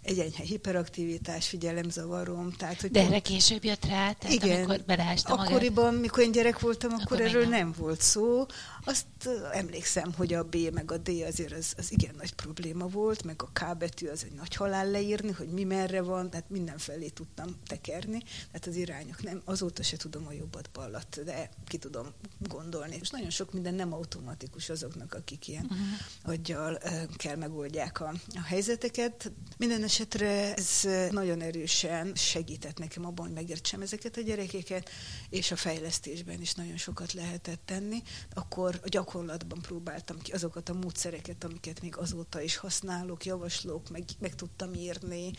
egy 0.02 0.20
enyhe 0.20 0.44
hiperaktivitás, 0.44 1.48
figyelemzavarom. 1.48 2.52
Tehát, 2.52 2.82
hogy 2.82 2.92
De 2.92 3.02
erre 3.02 3.20
később 3.20 3.64
jött 3.64 3.86
rá? 3.86 4.12
Tehát 4.12 4.36
igen, 4.36 4.64
amikor 4.64 4.84
belástam 4.86 5.40
akkoriban, 5.40 5.86
magad... 5.86 6.00
mikor 6.00 6.24
én 6.24 6.32
gyerek 6.32 6.60
voltam, 6.60 6.92
akkor, 6.92 7.04
akkor 7.04 7.22
erről 7.22 7.42
nem. 7.42 7.52
nem 7.52 7.74
volt 7.78 8.02
szó. 8.02 8.46
Azt 8.84 9.06
emlékszem, 9.52 10.14
hogy 10.14 10.34
a 10.34 10.44
B 10.44 10.56
meg 10.74 10.92
a 10.92 10.98
D 10.98 11.10
azért 11.28 11.52
az, 11.52 11.74
az 11.78 11.92
igen 11.92 12.16
nagy 12.18 12.34
probléma 12.34 12.88
volt, 12.88 13.24
meg 13.24 13.42
a 13.42 13.50
K 13.54 13.78
betű 13.78 14.08
az 14.08 14.24
egy 14.24 14.34
nagy 14.34 14.56
halál 14.56 14.90
leírni, 14.90 15.32
hogy 15.32 15.48
mi 15.48 15.64
merre 15.64 16.02
van, 16.02 16.30
tehát 16.30 16.50
mindenfelé 16.50 17.08
tudtam 17.08 17.56
tekerni, 17.68 18.24
tehát 18.46 18.66
az 18.66 18.76
irányok 18.76 19.24
nem, 19.24 19.42
azóta 19.46 19.84
se 19.84 19.98
tudom 19.98 20.28
a 20.28 20.32
jobbat 20.32 20.70
ballat, 20.74 21.24
de 21.24 21.50
ki 21.68 21.78
tudom 21.78 22.08
gondolni. 22.40 22.98
És 23.02 23.10
nagyon 23.10 23.30
sok 23.30 23.54
minden 23.54 23.74
nem 23.74 23.94
automatikus 23.94 24.70
azoknak, 24.70 25.14
akik 25.14 25.48
ilyen 25.48 25.64
uh-huh. 25.64 26.34
aggyal 26.34 26.80
kell 27.16 27.36
megoldják 27.36 28.00
a, 28.00 28.14
a 28.36 28.42
helyzeteket. 28.42 29.32
Minden 29.58 29.84
esetre 29.84 30.54
ez 30.54 30.88
nagyon 31.12 31.42
erősen 31.42 32.16
segített 32.16 32.78
nekem 32.78 33.06
abban, 33.06 33.26
hogy 33.26 33.36
megértsem 33.36 33.82
ezeket 33.82 34.18
a 34.18 34.22
gyerekeket, 34.22 34.90
és 35.30 35.52
a 35.52 35.56
fejlesztésben 35.56 36.42
is 36.42 36.54
nagyon 36.54 36.78
sokat 36.78 37.14
lehetett 37.14 37.62
tenni. 37.66 38.02
Akkor 38.34 38.71
a 38.84 38.88
gyakorlatban 38.88 39.62
próbáltam 39.62 40.20
ki 40.22 40.32
azokat 40.32 40.70
a 40.70 40.74
módszereket, 40.74 41.44
amiket 41.44 41.82
még 41.82 41.98
azóta 41.98 42.42
is 42.42 42.58
használok, 42.58 43.26
javaslok, 43.26 43.90
meg, 43.90 44.04
meg 44.20 44.36
tudtam 44.36 44.74
írni, 44.74 45.32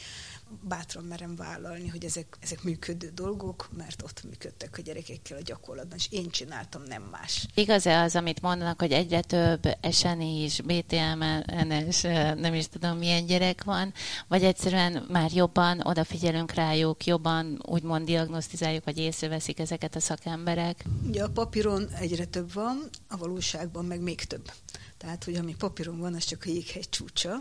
bátran 0.61 1.05
merem 1.05 1.37
vállalni, 1.37 1.89
hogy 1.89 2.05
ezek, 2.05 2.37
ezek 2.41 2.63
működő 2.63 3.11
dolgok, 3.15 3.69
mert 3.77 4.03
ott 4.03 4.25
működtek 4.25 4.79
a 4.79 4.83
gyerekekkel 4.83 5.39
a 5.39 5.43
gyakorlatban, 5.43 5.99
és 5.99 6.07
én 6.11 6.31
csináltam, 6.31 6.83
nem 6.83 7.03
más. 7.03 7.47
Igaz-e 7.55 8.01
az, 8.01 8.17
amit 8.17 8.41
mondanak, 8.41 8.81
hogy 8.81 8.93
egyre 8.93 9.21
több 9.21 9.69
SNI 9.91 10.43
is, 10.43 10.61
BTM-es, 10.61 12.01
nem 12.37 12.55
is 12.55 12.69
tudom 12.69 12.99
milyen 12.99 13.27
gyerek 13.27 13.65
van, 13.65 13.93
vagy 14.29 14.45
egyszerűen 14.45 15.07
már 15.09 15.33
jobban 15.33 15.81
odafigyelünk 15.81 16.53
rájuk, 16.53 17.07
jobban 17.07 17.63
úgymond 17.67 18.07
diagnosztizáljuk, 18.07 18.85
vagy 18.85 18.99
észreveszik 18.99 19.59
ezeket 19.59 19.97
a 19.97 20.01
szakemberek? 20.01 20.85
Ugye 21.07 21.25
a 21.25 21.31
papíron 21.31 21.89
egyre 21.89 22.25
több 22.25 22.53
van, 22.53 22.89
a 23.09 23.17
valóságban 23.17 23.85
meg 23.85 24.01
még 24.01 24.25
több. 24.25 24.53
Tehát, 24.99 25.25
hogy 25.25 25.35
ami 25.35 25.55
papíron 25.55 25.99
van, 25.99 26.15
az 26.15 26.25
csak 26.25 26.43
a 26.47 26.49
jéghegy 26.49 26.89
csúcsa 26.89 27.39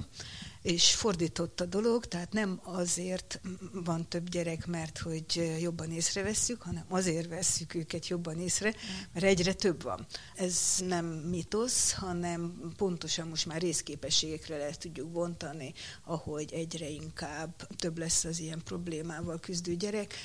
és 0.62 0.96
fordított 0.96 1.62
a 1.62 1.65
dolog, 1.65 2.06
tehát 2.06 2.34
nem 2.34 2.60
azért 2.63 3.41
van 3.74 4.10
több 4.10 4.30
gyerek, 4.30 4.68
mert 4.68 4.98
hogy 4.98 5.58
jobban 5.62 5.91
észrevesszük, 5.91 6.62
hanem 6.62 6.86
azért 6.89 7.30
vesszük 7.30 7.75
őket 7.75 8.08
jobban 8.08 8.39
észre, 8.39 8.74
mert 9.13 9.25
egyre 9.25 9.53
több 9.53 9.84
van. 9.84 10.06
Ez 10.36 10.84
nem 10.88 11.06
mitosz, 11.06 11.94
hanem 11.94 12.72
pontosan 12.77 13.27
most 13.27 13.46
már 13.46 13.62
részképességekre 13.62 14.58
lehet 14.58 14.80
tudjuk 14.80 15.12
bontani, 15.12 15.74
ahogy 16.03 16.53
egyre 16.53 16.89
inkább 16.89 17.68
több 17.75 17.98
lesz 17.98 18.24
az 18.24 18.39
ilyen 18.39 18.62
problémával 18.63 19.39
küzdő 19.39 19.75
gyerek. 19.75 20.15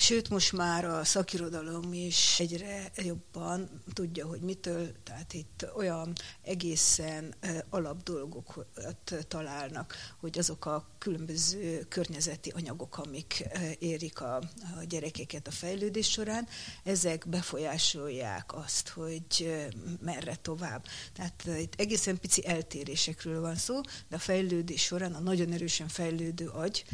Sőt, 0.00 0.28
most 0.28 0.52
már 0.52 0.84
a 0.84 1.04
szakirodalom 1.04 1.92
is 1.92 2.40
egyre 2.40 2.90
jobban 2.96 3.82
tudja, 3.92 4.26
hogy 4.26 4.40
mitől, 4.40 4.92
tehát 5.02 5.32
itt 5.32 5.66
olyan 5.76 6.12
egészen 6.42 7.34
alap 7.70 8.02
dolgokat 8.02 9.26
találnak, 9.28 9.94
hogy 10.20 10.38
azok 10.38 10.66
a 10.66 10.88
különböző 10.98 11.86
környezeti 11.88 12.50
anyagok, 12.50 12.98
amik 12.98 13.44
érik 13.78 14.20
a, 14.20 14.36
a 14.76 14.84
gyerekeket 14.88 15.46
a 15.46 15.50
fejlődés 15.50 16.10
során, 16.10 16.48
ezek 16.84 17.28
befolyásolják 17.28 18.54
azt, 18.54 18.88
hogy 18.88 19.56
merre 20.00 20.34
tovább. 20.36 20.86
Tehát 21.12 21.60
itt 21.60 21.80
egészen 21.80 22.18
pici 22.20 22.46
eltérésekről 22.46 23.40
van 23.40 23.56
szó, 23.56 23.80
de 24.08 24.16
a 24.16 24.18
fejlődés 24.18 24.82
során 24.82 25.14
a 25.14 25.20
nagyon 25.20 25.52
erősen 25.52 25.88
fejlődő 25.88 26.48
agy, 26.48 26.84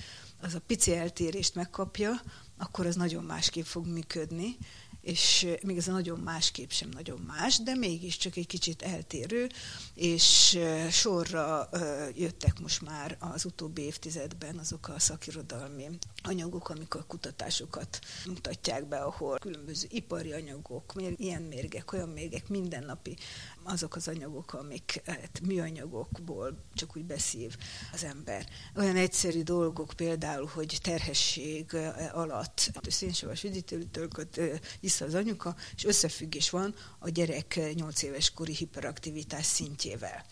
az 0.41 0.55
a 0.55 0.61
pici 0.67 0.97
eltérést 0.97 1.55
megkapja, 1.55 2.21
akkor 2.57 2.87
az 2.87 2.95
nagyon 2.95 3.25
másképp 3.25 3.65
fog 3.65 3.87
működni, 3.87 4.57
és 5.01 5.47
még 5.63 5.77
ez 5.77 5.89
a 5.89 5.93
nagyon 5.93 6.19
másképp 6.19 6.71
sem 6.71 6.89
nagyon 6.89 7.21
más, 7.27 7.59
de 7.59 7.75
mégiscsak 7.75 8.37
egy 8.37 8.47
kicsit 8.47 8.83
eltérő, 8.83 9.49
és 9.95 10.59
sorra 10.91 11.69
jöttek 12.15 12.61
most 12.61 12.83
már 12.83 13.17
az 13.21 13.45
utóbbi 13.45 13.83
évtizedben 13.83 14.59
azok 14.59 14.89
a 14.89 14.99
szakirodalmi 14.99 15.89
anyagok, 16.27 16.69
amik 16.69 16.95
a 16.95 17.03
kutatásokat 17.03 17.99
mutatják 18.27 18.89
be, 18.89 18.97
ahol 18.97 19.39
különböző 19.39 19.87
ipari 19.91 20.33
anyagok, 20.33 20.93
ilyen 21.17 21.43
mérgek, 21.43 21.93
olyan 21.93 22.09
mérgek, 22.09 22.49
mindennapi 22.49 23.17
azok 23.63 23.97
az 23.97 24.09
anyagok, 24.09 24.53
amik 24.53 25.03
hát, 25.07 25.41
műanyagokból 25.47 26.65
csak 26.75 26.97
úgy 26.97 27.05
beszív 27.05 27.57
az 27.93 28.05
ember. 28.05 28.47
Olyan 28.77 28.97
egyszerű 28.97 29.43
dolgok 29.43 29.93
például, 29.97 30.47
hogy 30.47 30.79
terhesség 30.83 31.75
alatt 32.13 32.71
szénsavas 32.89 33.45
üdítőlítőket 33.45 34.41
vissza 34.81 35.05
az 35.05 35.15
anyuka, 35.15 35.57
és 35.77 35.85
összefüggés 35.85 36.51
van 36.51 36.75
a 36.99 37.09
gyerek 37.09 37.61
8 37.75 38.03
éves 38.03 38.31
kori 38.31 38.55
hiperaktivitás 38.55 39.47
szintjével 39.47 40.25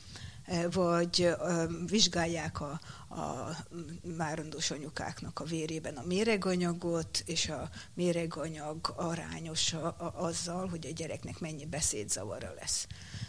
vagy 0.71 1.35
vizsgálják 1.87 2.61
a, 2.61 2.81
a 3.09 3.57
várandós 4.03 4.71
anyukáknak 4.71 5.41
a 5.41 5.45
vérében 5.45 5.97
a 5.97 6.07
méreganyagot, 6.07 7.23
és 7.27 7.49
a 7.49 7.71
méreganyag 7.95 8.95
arányos 8.97 9.73
a, 9.73 9.87
a, 9.87 10.13
azzal, 10.17 10.69
hogy 10.69 10.87
a 10.87 10.93
gyereknek 10.93 11.39
mennyi 11.39 11.67
beszédzavara 11.67 12.55
lesz. 12.61 12.87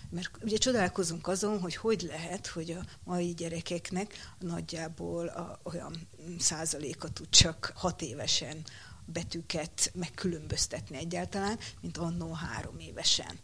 Mert 0.09 0.29
ugye 0.41 0.57
csodálkozunk 0.57 1.27
azon, 1.27 1.59
hogy 1.59 1.75
hogy 1.75 2.01
lehet, 2.01 2.47
hogy 2.47 2.71
a 2.71 2.85
mai 3.03 3.33
gyerekeknek 3.33 4.13
nagyjából 4.39 5.27
a, 5.27 5.59
olyan 5.63 6.07
százaléka 6.39 7.09
tud 7.09 7.29
csak 7.29 7.71
hat 7.75 8.01
évesen 8.01 8.63
betűket 9.05 9.91
megkülönböztetni 9.93 10.97
egyáltalán, 10.97 11.59
mint 11.81 11.97
annó 11.97 12.33
három 12.33 12.79
évesen. 12.79 13.39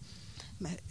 Mert 0.57 0.81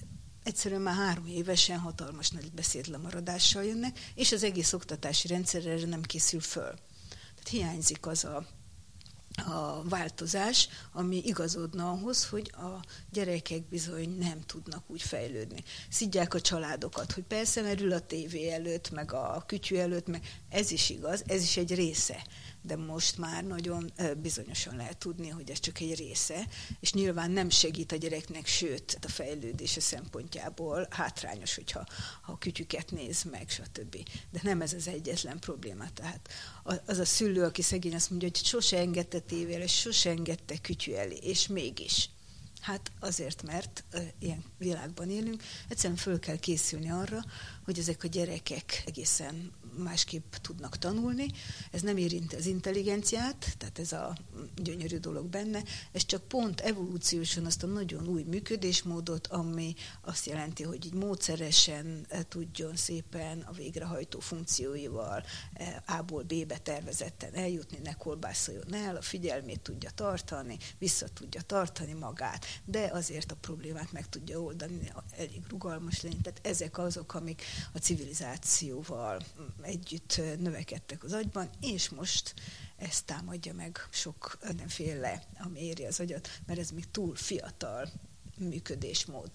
egyszerűen 0.49 0.81
már 0.81 0.95
három 0.95 1.27
évesen 1.27 1.79
hatalmas 1.79 2.31
nagy 2.31 2.53
beszédlemaradással 2.53 3.65
jönnek, 3.65 3.99
és 4.15 4.33
az 4.33 4.43
egész 4.43 4.73
oktatási 4.73 5.29
rendszer 5.29 5.67
erre 5.67 5.87
nem 5.87 6.03
készül 6.03 6.41
föl. 6.41 6.75
Tehát 7.11 7.49
hiányzik 7.51 8.07
az 8.07 8.25
a 8.25 8.47
a 9.47 9.83
változás, 9.89 10.69
ami 10.93 11.23
igazodna 11.25 11.91
ahhoz, 11.91 12.27
hogy 12.29 12.53
a 12.55 12.85
gyerekek 13.11 13.69
bizony 13.69 14.17
nem 14.19 14.41
tudnak 14.47 14.83
úgy 14.87 15.03
fejlődni. 15.03 15.65
Szidják 15.89 16.35
a 16.35 16.41
családokat, 16.41 17.13
hogy 17.13 17.23
persze 17.23 17.63
merül 17.63 17.93
a 17.93 18.01
tévé 18.01 18.51
előtt, 18.51 18.91
meg 18.91 19.13
a 19.13 19.45
kütyű 19.47 19.77
előtt, 19.77 20.07
meg 20.07 20.23
ez 20.49 20.71
is 20.71 20.91
igaz, 20.91 21.23
ez 21.27 21.43
is 21.43 21.57
egy 21.57 21.75
része 21.75 22.27
de 22.69 22.77
most 22.77 23.19
már 23.19 23.45
nagyon 23.45 23.93
bizonyosan 24.17 24.77
lehet 24.77 24.97
tudni, 24.97 25.29
hogy 25.29 25.51
ez 25.51 25.61
csak 25.61 25.81
egy 25.81 25.95
része, 25.95 26.47
és 26.81 26.93
nyilván 26.93 27.31
nem 27.31 27.51
segít 27.51 27.93
a 27.93 27.97
gyereknek, 27.97 28.47
sőt, 28.47 28.99
a 29.03 29.09
fejlődése 29.09 29.81
szempontjából 29.81 30.87
hátrányos, 30.91 31.55
hogyha 31.55 31.87
ha 32.23 32.33
a 32.33 32.39
kütyüket 32.39 32.91
néz 32.91 33.23
meg, 33.23 33.49
stb. 33.49 33.97
De 34.31 34.41
nem 34.43 34.61
ez 34.61 34.73
az 34.73 34.89
egyetlen 34.89 35.39
probléma. 35.39 35.85
Tehát 35.95 36.29
az 36.87 36.99
a 36.99 37.05
szülő, 37.05 37.45
aki 37.45 37.63
szegény 37.63 37.95
azt 37.95 38.11
mondja, 38.11 38.29
hogy 38.29 38.45
sose 38.45 38.79
engedte 38.79 39.21
tévére, 39.21 39.67
sose 39.67 40.11
engedte 40.11 40.59
kütyű 40.59 40.93
elé, 40.93 41.17
és 41.17 41.47
mégis. 41.47 42.11
Hát 42.61 42.91
azért, 43.01 43.43
mert 43.43 43.85
ilyen 44.19 44.45
világban 44.59 45.11
élünk, 45.11 45.43
egyszerűen 45.69 45.99
föl 45.99 46.19
kell 46.19 46.37
készülni 46.37 46.91
arra, 46.91 47.25
hogy 47.69 47.79
ezek 47.79 48.05
a 48.05 48.09
gyerekek 48.09 48.83
egészen 48.87 49.53
másképp 49.77 50.35
tudnak 50.35 50.79
tanulni. 50.79 51.27
Ez 51.71 51.83
nem 51.83 51.97
érinti 51.97 52.37
az 52.37 52.47
intelligenciát, 52.47 53.55
tehát 53.59 53.79
ez 53.79 53.93
a 53.93 54.17
gyönyörű 54.57 54.99
dolog 54.99 55.27
benne, 55.27 55.63
ez 55.93 56.07
csak 56.07 56.23
pont 56.23 56.61
evolúciósan 56.61 57.45
azt 57.45 57.63
a 57.63 57.67
nagyon 57.67 58.09
új 58.09 58.23
működésmódot, 58.23 59.27
ami 59.27 59.75
azt 60.01 60.27
jelenti, 60.27 60.63
hogy 60.63 60.87
így 60.87 60.95
módszeresen 60.95 62.07
eh, 62.09 62.21
tudjon 62.29 62.77
szépen 62.77 63.41
a 63.41 63.53
végrehajtó 63.53 64.21
funkcióival 64.21 65.25
eh, 65.53 65.99
A-ból 65.99 66.23
B-be 66.23 66.59
tervezetten 66.59 67.35
eljutni, 67.35 67.79
ne 67.83 67.93
kolbászoljon 67.93 68.75
el, 68.75 68.97
a 68.97 69.03
figyelmét 69.03 69.61
tudja 69.61 69.91
tartani, 69.91 70.57
vissza 70.79 71.09
tudja 71.09 71.41
tartani 71.41 71.93
magát, 71.93 72.47
de 72.65 72.91
azért 72.93 73.33
a 73.33 73.37
problémát 73.37 73.93
meg 73.93 74.09
tudja 74.09 74.41
oldani, 74.41 74.93
elég 75.17 75.43
rugalmas 75.49 76.03
lenni. 76.03 76.21
Tehát 76.23 76.41
ezek 76.43 76.79
azok, 76.79 77.15
amik 77.15 77.43
a 77.73 77.79
civilizációval 77.79 79.23
együtt 79.63 80.21
növekedtek 80.39 81.05
az 81.05 81.13
agyban, 81.13 81.51
és 81.61 81.89
most 81.89 82.35
ezt 82.77 83.05
támadja 83.05 83.55
meg 83.55 83.89
sok 83.91 84.39
mindenféle, 84.47 85.23
ami 85.39 85.61
éri 85.61 85.85
az 85.85 86.01
agyat, 86.01 86.29
mert 86.47 86.61
ez 86.61 86.71
még 86.71 86.91
túl 86.91 87.15
fiatal 87.17 87.89
működésmód. 88.39 89.31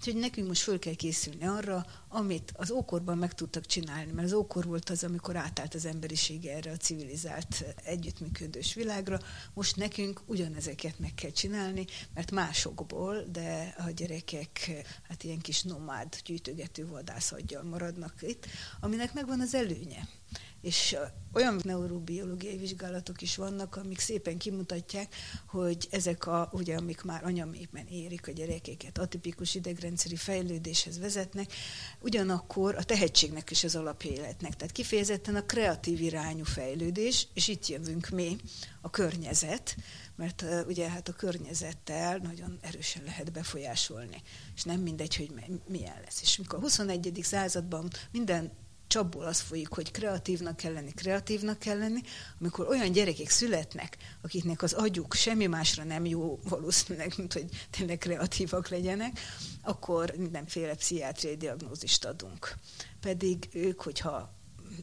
Úgyhogy 0.00 0.20
nekünk 0.20 0.46
most 0.48 0.62
föl 0.62 0.78
kell 0.78 0.94
készülni 0.94 1.46
arra, 1.46 1.86
amit 2.08 2.52
az 2.56 2.70
ókorban 2.70 3.18
meg 3.18 3.34
tudtak 3.34 3.66
csinálni, 3.66 4.12
mert 4.12 4.26
az 4.26 4.32
ókor 4.32 4.64
volt 4.64 4.90
az, 4.90 5.04
amikor 5.04 5.36
átállt 5.36 5.74
az 5.74 5.84
emberiség 5.84 6.46
erre 6.46 6.70
a 6.70 6.76
civilizált, 6.76 7.64
együttműködős 7.84 8.74
világra. 8.74 9.18
Most 9.54 9.76
nekünk 9.76 10.20
ugyanezeket 10.26 10.98
meg 10.98 11.14
kell 11.14 11.30
csinálni, 11.30 11.86
mert 12.14 12.30
másokból, 12.30 13.24
de 13.32 13.74
a 13.78 13.90
gyerekek 13.90 14.70
hát 15.08 15.24
ilyen 15.24 15.40
kis 15.40 15.62
nomád, 15.62 16.16
gyűjtögető 16.24 16.86
vadászaggyal 16.86 17.62
maradnak 17.62 18.14
itt, 18.20 18.46
aminek 18.80 19.12
megvan 19.14 19.40
az 19.40 19.54
előnye 19.54 20.08
és 20.60 20.96
olyan 21.32 21.60
neurobiológiai 21.62 22.56
vizsgálatok 22.56 23.22
is 23.22 23.36
vannak, 23.36 23.76
amik 23.76 23.98
szépen 23.98 24.38
kimutatják, 24.38 25.14
hogy 25.46 25.88
ezek 25.90 26.26
a, 26.26 26.48
ugye, 26.52 26.76
amik 26.76 27.02
már 27.02 27.24
anyamékben 27.24 27.86
érik 27.86 28.28
a 28.28 28.32
gyerekeket, 28.32 28.98
atipikus 28.98 29.54
idegrendszeri 29.54 30.16
fejlődéshez 30.16 30.98
vezetnek, 30.98 31.52
ugyanakkor 32.00 32.74
a 32.74 32.82
tehetségnek 32.82 33.50
is 33.50 33.64
az 33.64 33.76
alapéletnek. 33.76 34.56
Tehát 34.56 34.72
kifejezetten 34.72 35.34
a 35.34 35.46
kreatív 35.46 36.00
irányú 36.00 36.44
fejlődés, 36.44 37.26
és 37.34 37.48
itt 37.48 37.66
jövünk 37.66 38.08
mi, 38.08 38.36
a 38.80 38.90
környezet, 38.90 39.76
mert 40.16 40.44
ugye 40.66 40.90
hát 40.90 41.08
a 41.08 41.12
környezettel 41.12 42.16
nagyon 42.16 42.58
erősen 42.60 43.02
lehet 43.02 43.32
befolyásolni, 43.32 44.22
és 44.54 44.62
nem 44.62 44.80
mindegy, 44.80 45.16
hogy 45.16 45.32
milyen 45.68 46.00
lesz. 46.04 46.20
És 46.22 46.36
mikor 46.36 46.58
a 46.58 46.62
21. 46.62 47.20
században 47.22 47.90
minden 48.12 48.52
csapból 48.90 49.24
az 49.24 49.40
folyik, 49.40 49.68
hogy 49.68 49.90
kreatívnak 49.90 50.56
kell 50.56 50.72
lenni, 50.72 50.90
kreatívnak 50.92 51.58
kell 51.58 51.78
lenni, 51.78 52.00
amikor 52.40 52.68
olyan 52.68 52.92
gyerekek 52.92 53.28
születnek, 53.28 53.96
akiknek 54.22 54.62
az 54.62 54.72
agyuk 54.72 55.14
semmi 55.14 55.46
másra 55.46 55.84
nem 55.84 56.04
jó 56.06 56.38
valószínűleg, 56.48 57.12
mint 57.16 57.32
hogy 57.32 57.44
tényleg 57.70 57.98
kreatívak 57.98 58.68
legyenek, 58.68 59.20
akkor 59.62 60.14
mindenféle 60.16 60.74
pszichiátriai 60.74 61.36
diagnózist 61.36 62.04
adunk. 62.04 62.54
Pedig 63.00 63.48
ők, 63.52 63.82
hogyha 63.82 64.34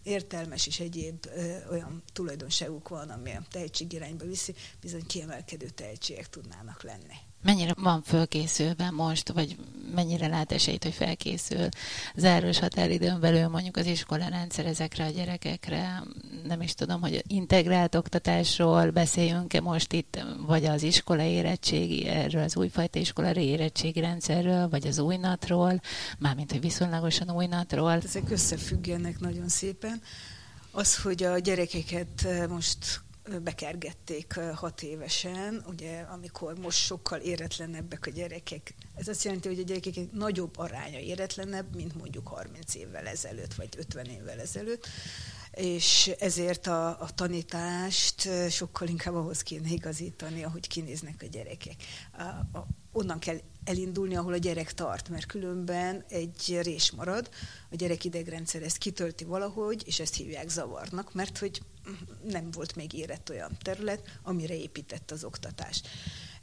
értelmes 0.03 0.67
és 0.67 0.79
egyéb 0.79 1.25
ö, 1.35 1.55
olyan 1.71 2.03
tulajdonságuk 2.13 2.89
van, 2.89 3.09
ami 3.09 3.31
a 3.31 3.45
tehetségirányba 3.51 4.25
viszi, 4.25 4.53
bizony 4.81 5.05
kiemelkedő 5.07 5.69
tehetségek 5.69 6.29
tudnának 6.29 6.83
lenni 6.83 7.15
mennyire 7.43 7.73
van 7.77 8.01
fölkészülve 8.01 8.89
most, 8.89 9.29
vagy 9.29 9.55
mennyire 9.95 10.27
lát 10.27 10.51
esélyt, 10.51 10.83
hogy 10.83 10.93
felkészül 10.93 11.69
záros 12.15 12.59
határidőn 12.59 13.19
belül 13.19 13.47
mondjuk 13.47 13.77
az 13.77 13.85
iskola 13.85 14.27
rendszer 14.27 14.65
ezekre 14.65 15.05
a 15.05 15.09
gyerekekre. 15.09 16.03
Nem 16.43 16.61
is 16.61 16.73
tudom, 16.73 17.01
hogy 17.01 17.23
integrált 17.27 17.95
oktatásról 17.95 18.89
beszéljünk-e 18.89 19.61
most 19.61 19.93
itt, 19.93 20.25
vagy 20.45 20.65
az 20.65 20.83
iskola 20.83 21.23
érettségi, 21.23 22.07
erről 22.07 22.43
az 22.43 22.57
újfajta 22.57 22.99
iskola 22.99 23.33
érettségi 23.33 23.99
rendszerről, 23.99 24.69
vagy 24.69 24.87
az 24.87 24.99
újnatról, 24.99 25.81
mármint, 26.19 26.51
hogy 26.51 26.61
viszonylagosan 26.61 27.31
újnatról. 27.31 27.91
Ezek 27.91 28.29
összefüggenek 28.29 29.19
nagyon 29.19 29.47
szépen. 29.47 30.01
Az, 30.71 31.01
hogy 31.01 31.23
a 31.23 31.39
gyerekeket 31.39 32.27
most 32.49 33.05
bekergették 33.43 34.39
hat 34.55 34.81
évesen, 34.83 35.63
ugye, 35.67 35.99
amikor 35.99 36.57
most 36.59 36.77
sokkal 36.77 37.19
éretlenebbek 37.19 38.05
a 38.05 38.09
gyerekek. 38.09 38.73
Ez 38.95 39.07
azt 39.07 39.23
jelenti, 39.23 39.47
hogy 39.47 39.59
a 39.59 39.63
gyerekek 39.63 40.11
nagyobb 40.11 40.57
aránya 40.57 40.99
éretlenebb, 40.99 41.75
mint 41.75 41.95
mondjuk 41.95 42.27
30 42.27 42.75
évvel 42.75 43.07
ezelőtt, 43.07 43.53
vagy 43.53 43.69
50 43.77 44.05
évvel 44.05 44.39
ezelőtt 44.39 44.87
és 45.57 46.11
ezért 46.19 46.67
a, 46.67 46.87
a 46.87 47.09
tanítást 47.15 48.29
sokkal 48.49 48.87
inkább 48.87 49.13
ahhoz 49.13 49.41
kéne 49.41 49.69
igazítani, 49.69 50.43
ahogy 50.43 50.67
kinéznek 50.67 51.21
a 51.21 51.25
gyerekek. 51.25 51.75
A, 52.17 52.21
a, 52.57 52.67
onnan 52.91 53.19
kell 53.19 53.37
elindulni, 53.63 54.15
ahol 54.15 54.33
a 54.33 54.37
gyerek 54.37 54.73
tart, 54.73 55.09
mert 55.09 55.25
különben 55.25 56.03
egy 56.09 56.59
rés 56.61 56.91
marad, 56.91 57.29
a 57.71 57.75
gyerek 57.75 58.03
idegrendszer 58.03 58.61
ezt 58.61 58.77
kitölti 58.77 59.23
valahogy, 59.23 59.83
és 59.85 59.99
ezt 59.99 60.15
hívják 60.15 60.49
zavarnak, 60.49 61.13
mert 61.13 61.37
hogy 61.37 61.61
nem 62.23 62.51
volt 62.51 62.75
még 62.75 62.93
érett 62.93 63.29
olyan 63.29 63.57
terület, 63.61 64.19
amire 64.23 64.55
épített 64.55 65.11
az 65.11 65.23
oktatás. 65.23 65.81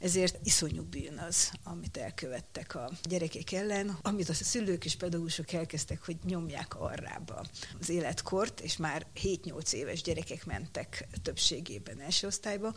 Ezért 0.05 0.39
iszonyú 0.43 0.83
bűn 0.83 1.17
az, 1.17 1.51
amit 1.63 1.97
elkövettek 1.97 2.75
a 2.75 2.91
gyerekek 3.03 3.51
ellen, 3.51 3.97
amit 4.01 4.29
a 4.29 4.33
szülők 4.33 4.85
és 4.85 4.95
pedagógusok 4.95 5.51
elkezdtek, 5.51 6.05
hogy 6.05 6.17
nyomják 6.23 6.75
arrába 6.79 7.45
az 7.79 7.89
életkort, 7.89 8.59
és 8.59 8.77
már 8.77 9.05
7-8 9.23 9.73
éves 9.73 10.01
gyerekek 10.01 10.45
mentek 10.45 11.07
többségében 11.23 11.99
első 11.99 12.27
osztályba, 12.27 12.75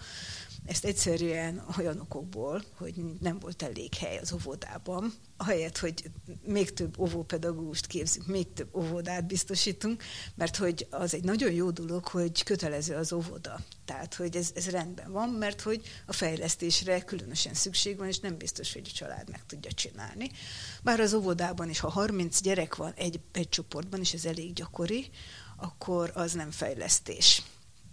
ezt 0.64 0.84
egyszerűen 0.84 1.64
olyan 1.78 2.00
okokból, 2.00 2.64
hogy 2.76 2.94
nem 3.20 3.38
volt 3.38 3.62
elég 3.62 3.94
hely 3.94 4.18
az 4.18 4.32
óvodában, 4.32 5.12
ahelyett, 5.40 5.78
hogy 5.78 6.10
még 6.42 6.72
több 6.72 6.98
óvópedagógust 6.98 7.86
képzünk, 7.86 8.26
még 8.26 8.52
több 8.52 8.76
óvodát 8.76 9.26
biztosítunk, 9.26 10.02
mert 10.34 10.56
hogy 10.56 10.86
az 10.90 11.14
egy 11.14 11.24
nagyon 11.24 11.52
jó 11.52 11.70
dolog, 11.70 12.06
hogy 12.06 12.42
kötelező 12.42 12.94
az 12.94 13.12
óvoda. 13.12 13.60
Tehát, 13.84 14.14
hogy 14.14 14.36
ez, 14.36 14.50
ez 14.54 14.70
rendben 14.70 15.12
van, 15.12 15.28
mert 15.28 15.60
hogy 15.60 15.82
a 16.06 16.12
fejlesztésre 16.12 17.00
különösen 17.00 17.54
szükség 17.54 17.96
van, 17.96 18.06
és 18.06 18.18
nem 18.18 18.36
biztos, 18.36 18.72
hogy 18.72 18.88
a 18.90 18.96
család 18.96 19.30
meg 19.30 19.46
tudja 19.46 19.72
csinálni. 19.72 20.30
Bár 20.82 21.00
az 21.00 21.14
óvodában 21.14 21.68
is, 21.68 21.80
ha 21.80 21.88
30 21.88 22.40
gyerek 22.40 22.76
van 22.76 22.92
egy, 22.96 23.20
egy 23.32 23.48
csoportban, 23.48 24.00
és 24.00 24.12
ez 24.12 24.24
elég 24.24 24.52
gyakori, 24.52 25.10
akkor 25.56 26.10
az 26.14 26.32
nem 26.32 26.50
fejlesztés 26.50 27.42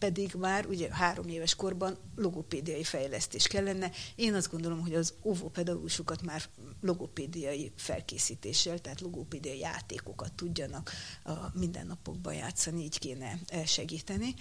pedig 0.06 0.34
már 0.34 0.65
ugye 0.65 0.88
három 0.91 1.28
éves 1.28 1.56
korban 1.56 1.98
logopédiai 2.15 2.84
fejlesztés 2.84 3.48
kellene. 3.48 3.91
Én 4.15 4.34
azt 4.34 4.52
gondolom, 4.52 4.82
hogy 4.82 4.94
az 4.94 5.13
óvópedagógusokat 5.24 6.22
már 6.22 6.44
logopédiai 6.82 7.72
felkészítéssel, 7.76 8.80
tehát 8.80 9.02
logopédiai 9.02 9.60
játékokat 9.60 10.34
tudjanak 10.34 10.91
a 11.24 11.34
mindennapokban 11.54 12.34
játszani, 12.34 12.84
így 12.84 13.00
kéne 13.00 13.39
segíteni. 13.65 14.34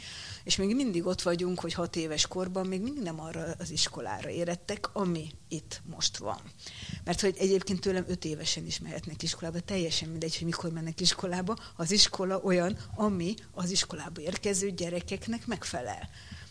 És 0.45 0.57
még 0.57 0.75
mindig 0.75 1.07
ott 1.07 1.23
vagyunk, 1.23 1.61
hogy 1.61 1.73
hat 1.73 1.97
éves 1.97 2.27
korban 2.27 2.67
még 2.67 2.81
mindig 2.81 3.03
nem 3.03 3.21
arra 3.21 3.55
az 3.59 3.71
iskolára 3.71 4.31
érettek, 4.31 4.95
ami 4.95 5.31
itt 5.49 5.83
most 5.85 6.17
van. 6.17 6.41
Mert 7.05 7.21
hogy 7.21 7.35
egyébként 7.39 7.81
tőlem 7.81 8.05
öt 8.09 8.25
évesen 8.25 8.67
is 8.67 8.79
mehetnek 8.79 9.23
iskolába, 9.23 9.61
teljesen 9.61 10.09
mindegy, 10.09 10.37
hogy 10.37 10.47
mikor 10.47 10.73
mennek 10.73 11.01
iskolába, 11.01 11.59
az 11.77 11.91
iskola 11.91 12.41
olyan, 12.41 12.79
ami 12.95 13.35
az 13.53 13.71
iskolába 13.71 14.21
érkező 14.21 14.71
gyerekeknek 14.71 15.47
megfelel. 15.55 16.09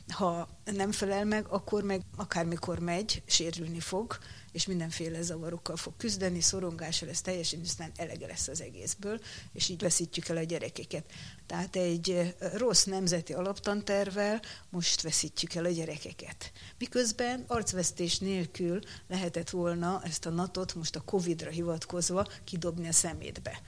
Ha 0.07 0.49
nem 0.63 0.91
felel 0.91 1.25
meg, 1.25 1.47
akkor 1.47 1.83
meg 1.83 2.01
akármikor 2.15 2.79
megy, 2.79 3.23
sérülni 3.25 3.79
fog, 3.79 4.17
és 4.51 4.65
mindenféle 4.65 5.21
zavarokkal 5.21 5.75
fog 5.75 5.93
küzdeni, 5.97 6.41
szorongással, 6.41 7.09
ez 7.09 7.21
teljesen 7.21 7.59
aztán 7.63 7.91
elege 7.95 8.27
lesz 8.27 8.47
az 8.47 8.61
egészből, 8.61 9.19
és 9.53 9.69
így 9.69 9.81
veszítjük 9.81 10.27
el 10.27 10.37
a 10.37 10.43
gyerekeket. 10.43 11.05
Tehát 11.45 11.75
egy 11.75 12.35
rossz 12.53 12.83
nemzeti 12.83 13.33
alaptantervel 13.33 14.41
most 14.69 15.01
veszítjük 15.01 15.53
el 15.53 15.65
a 15.65 15.69
gyerekeket. 15.69 16.51
Miközben 16.77 17.43
arcvesztés 17.47 18.19
nélkül 18.19 18.79
lehetett 19.07 19.49
volna 19.49 20.01
ezt 20.03 20.25
a 20.25 20.29
natot 20.29 20.75
most 20.75 20.95
a 20.95 21.01
Covid-ra 21.01 21.49
hivatkozva 21.49 22.27
kidobni 22.43 22.87
a 22.87 22.93
szemétbe. 22.93 23.61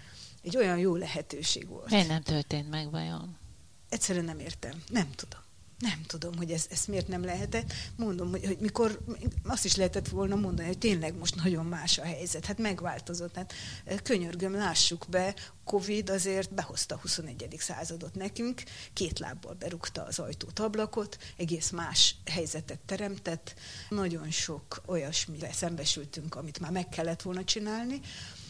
Egy 0.43 0.57
olyan 0.57 0.77
jó 0.77 0.95
lehetőség 0.95 1.67
volt. 1.67 1.89
Miért 1.89 2.07
nem 2.07 2.21
történt 2.21 2.69
meg 2.69 2.91
vajon? 2.91 3.43
Egyszerűen 3.95 4.25
nem 4.25 4.39
értem. 4.39 4.83
Nem 4.89 5.11
tudom. 5.15 5.39
Nem 5.79 6.03
tudom, 6.07 6.37
hogy 6.37 6.51
ez, 6.51 6.65
ez 6.69 6.85
miért 6.85 7.07
nem 7.07 7.23
lehetett. 7.23 7.73
Mondom, 7.95 8.29
hogy, 8.29 8.45
hogy 8.45 8.57
mikor 8.59 8.99
azt 9.43 9.65
is 9.65 9.75
lehetett 9.75 10.07
volna 10.07 10.35
mondani, 10.35 10.67
hogy 10.67 10.77
tényleg 10.77 11.17
most 11.17 11.35
nagyon 11.35 11.65
más 11.65 11.97
a 11.97 12.03
helyzet. 12.03 12.45
Hát 12.45 12.57
megváltozott. 12.57 13.35
Hát 13.35 13.53
könyörgöm, 14.03 14.55
lássuk 14.55 15.05
be, 15.09 15.35
Covid 15.63 16.09
azért 16.09 16.53
behozta 16.53 16.95
a 16.95 16.99
21. 17.01 17.55
századot 17.59 18.15
nekünk, 18.15 18.63
két 18.93 19.19
lábbal 19.19 19.53
berúgta 19.53 20.03
az 20.03 20.19
ajtót, 20.19 20.59
ablakot, 20.59 21.17
egész 21.37 21.69
más 21.69 22.15
helyzetet 22.25 22.79
teremtett. 22.79 23.53
Nagyon 23.89 24.31
sok 24.31 24.81
olyasmire 24.85 25.51
szembesültünk, 25.51 26.35
amit 26.35 26.59
már 26.59 26.71
meg 26.71 26.89
kellett 26.89 27.21
volna 27.21 27.43
csinálni, 27.43 27.99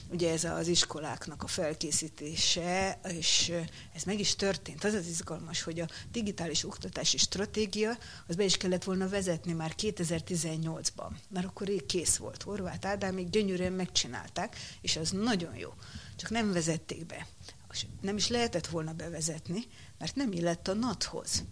ugye 0.10 0.32
ez 0.32 0.44
az 0.44 0.68
iskoláknak 0.68 1.44
a 1.44 1.48
felkészítése, 1.48 3.00
és 3.08 3.52
ez 3.94 4.04
meg 4.04 4.20
is 4.20 4.36
történt. 4.36 4.84
Az 4.84 4.94
az 4.94 5.08
izgalmas, 5.08 5.62
hogy 5.62 5.80
a 5.80 5.88
digitális 6.12 6.63
oktatási 6.63 7.18
stratégia, 7.18 7.98
az 8.28 8.36
be 8.36 8.44
is 8.44 8.58
kellett 8.58 8.84
volna 8.84 9.10
vezetni 9.10 9.54
már 9.54 9.74
2018-ban, 9.78 11.12
mert 11.30 11.46
akkor 11.46 11.70
így 11.70 11.86
kész 11.86 12.15
volt. 12.15 12.44
Horváth 12.44 12.88
Ádám 12.88 13.13
még 13.13 13.30
gyönyörűen 13.30 13.74
megcsinálták, 13.74 14.56
és 14.82 14.96
az 14.96 15.10
nagyon 15.12 15.56
jó. 15.56 15.74
Csak 16.15 16.30
nem 16.30 16.52
vezették 16.52 17.06
be. 17.06 17.28
Nem 18.02 18.18
is 18.18 18.28
lehetett 18.28 18.68
volna 18.68 18.94
bevezetni, 18.94 19.63
mert 19.98 20.15
nem 20.15 20.32
illett 20.32 20.68
a 20.68 20.74
NAT-hoz. 20.74 21.44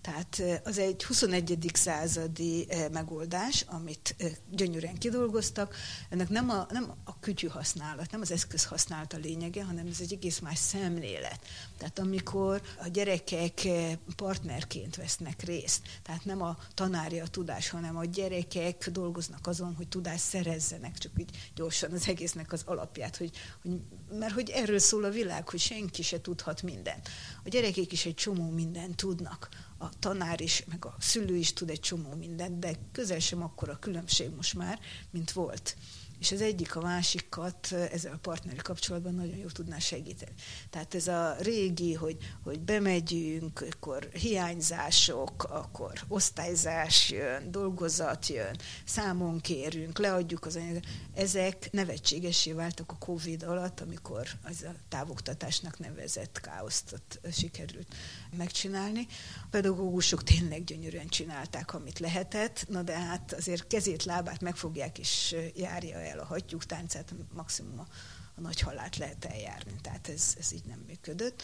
Tehát 0.00 0.42
az 0.64 0.78
egy 0.78 1.04
21. 1.04 1.70
századi 1.74 2.68
megoldás, 2.92 3.64
amit 3.66 4.16
gyönyörűen 4.50 4.98
kidolgoztak. 4.98 5.76
Ennek 6.08 6.28
nem 6.28 6.50
a, 6.50 6.66
nem 6.70 6.94
a 7.04 7.18
kütyű 7.20 7.46
használat, 7.46 8.10
nem 8.10 8.20
az 8.20 8.30
eszköz 8.30 8.64
használat 8.64 9.12
a 9.12 9.16
lényege, 9.16 9.64
hanem 9.64 9.86
ez 9.86 10.00
egy 10.00 10.12
egész 10.12 10.38
más 10.38 10.58
szemlélet. 10.58 11.40
Tehát 11.78 11.98
amikor 11.98 12.62
a 12.82 12.88
gyerekek 12.88 13.68
partnerként 14.16 14.96
vesznek 14.96 15.42
részt, 15.42 15.82
tehát 16.02 16.24
nem 16.24 16.42
a 16.42 16.58
tanárja 16.74 17.24
a 17.24 17.28
tudás, 17.28 17.68
hanem 17.68 17.96
a 17.96 18.04
gyerekek 18.04 18.90
dolgoznak 18.90 19.46
azon, 19.46 19.74
hogy 19.74 19.88
tudást 19.88 20.24
szerezzenek, 20.24 20.98
csak 20.98 21.12
így 21.18 21.50
gyorsan 21.54 21.92
az 21.92 22.08
egésznek 22.08 22.52
az 22.52 22.62
alapját, 22.64 23.16
hogy, 23.16 23.30
hogy 23.62 23.80
mert 24.18 24.32
hogy 24.32 24.50
erről 24.50 24.78
szól 24.78 25.04
a 25.04 25.10
világ, 25.10 25.48
hogy 25.48 25.60
senki 25.60 26.02
se 26.02 26.20
tudhat 26.20 26.62
mindent. 26.62 27.08
A 27.44 27.48
gyerekek 27.48 27.92
is 27.92 28.06
egy 28.06 28.14
csomó 28.14 28.50
mindent 28.50 28.96
tudnak 28.96 29.48
a 29.82 29.90
tanár 29.98 30.40
is, 30.40 30.64
meg 30.66 30.84
a 30.84 30.94
szülő 30.98 31.36
is 31.36 31.52
tud 31.52 31.70
egy 31.70 31.80
csomó 31.80 32.14
mindent, 32.14 32.58
de 32.58 32.72
közel 32.92 33.18
sem 33.18 33.42
akkora 33.42 33.78
különbség 33.78 34.34
most 34.36 34.54
már, 34.54 34.78
mint 35.10 35.32
volt 35.32 35.76
és 36.20 36.32
az 36.32 36.40
egyik 36.40 36.76
a 36.76 36.80
másikat 36.80 37.72
ezzel 37.72 38.12
a 38.12 38.18
partneri 38.22 38.56
kapcsolatban 38.56 39.14
nagyon 39.14 39.36
jól 39.36 39.50
tudná 39.50 39.78
segíteni. 39.78 40.32
Tehát 40.70 40.94
ez 40.94 41.08
a 41.08 41.36
régi, 41.38 41.94
hogy, 41.94 42.16
hogy 42.42 42.60
bemegyünk, 42.60 43.64
akkor 43.70 44.08
hiányzások, 44.12 45.44
akkor 45.44 45.92
osztályzás 46.08 47.10
jön, 47.10 47.50
dolgozat 47.50 48.26
jön, 48.26 48.58
számon 48.84 49.40
kérünk, 49.40 49.98
leadjuk 49.98 50.46
az 50.46 50.56
anyagot. 50.56 50.86
Ezek 51.14 51.68
nevetségesé 51.72 52.52
váltak 52.52 52.92
a 52.92 52.96
Covid 52.98 53.42
alatt, 53.42 53.80
amikor 53.80 54.28
az 54.42 54.62
a 54.62 54.74
távoktatásnak 54.88 55.78
nevezett 55.78 56.40
káoszt 56.40 57.00
sikerült 57.32 57.94
megcsinálni. 58.36 59.06
A 59.42 59.46
pedagógusok 59.50 60.22
tényleg 60.22 60.64
gyönyörűen 60.64 61.08
csinálták, 61.08 61.74
amit 61.74 61.98
lehetett, 61.98 62.64
na 62.68 62.82
de 62.82 62.98
hát 62.98 63.32
azért 63.32 63.66
kezét, 63.66 64.04
lábát 64.04 64.40
megfogják 64.40 64.98
és 64.98 65.36
járja 65.54 65.98
el 65.98 66.09
a 66.18 66.24
hattyúk 66.24 66.64
táncát, 66.64 67.14
maximum 67.32 67.78
a, 67.78 67.86
a 68.34 68.40
nagy 68.40 68.60
halált 68.60 68.96
lehet 68.96 69.24
eljárni. 69.24 69.74
Tehát 69.82 70.08
ez, 70.08 70.34
ez 70.38 70.52
így 70.52 70.64
nem 70.64 70.84
működött. 70.86 71.42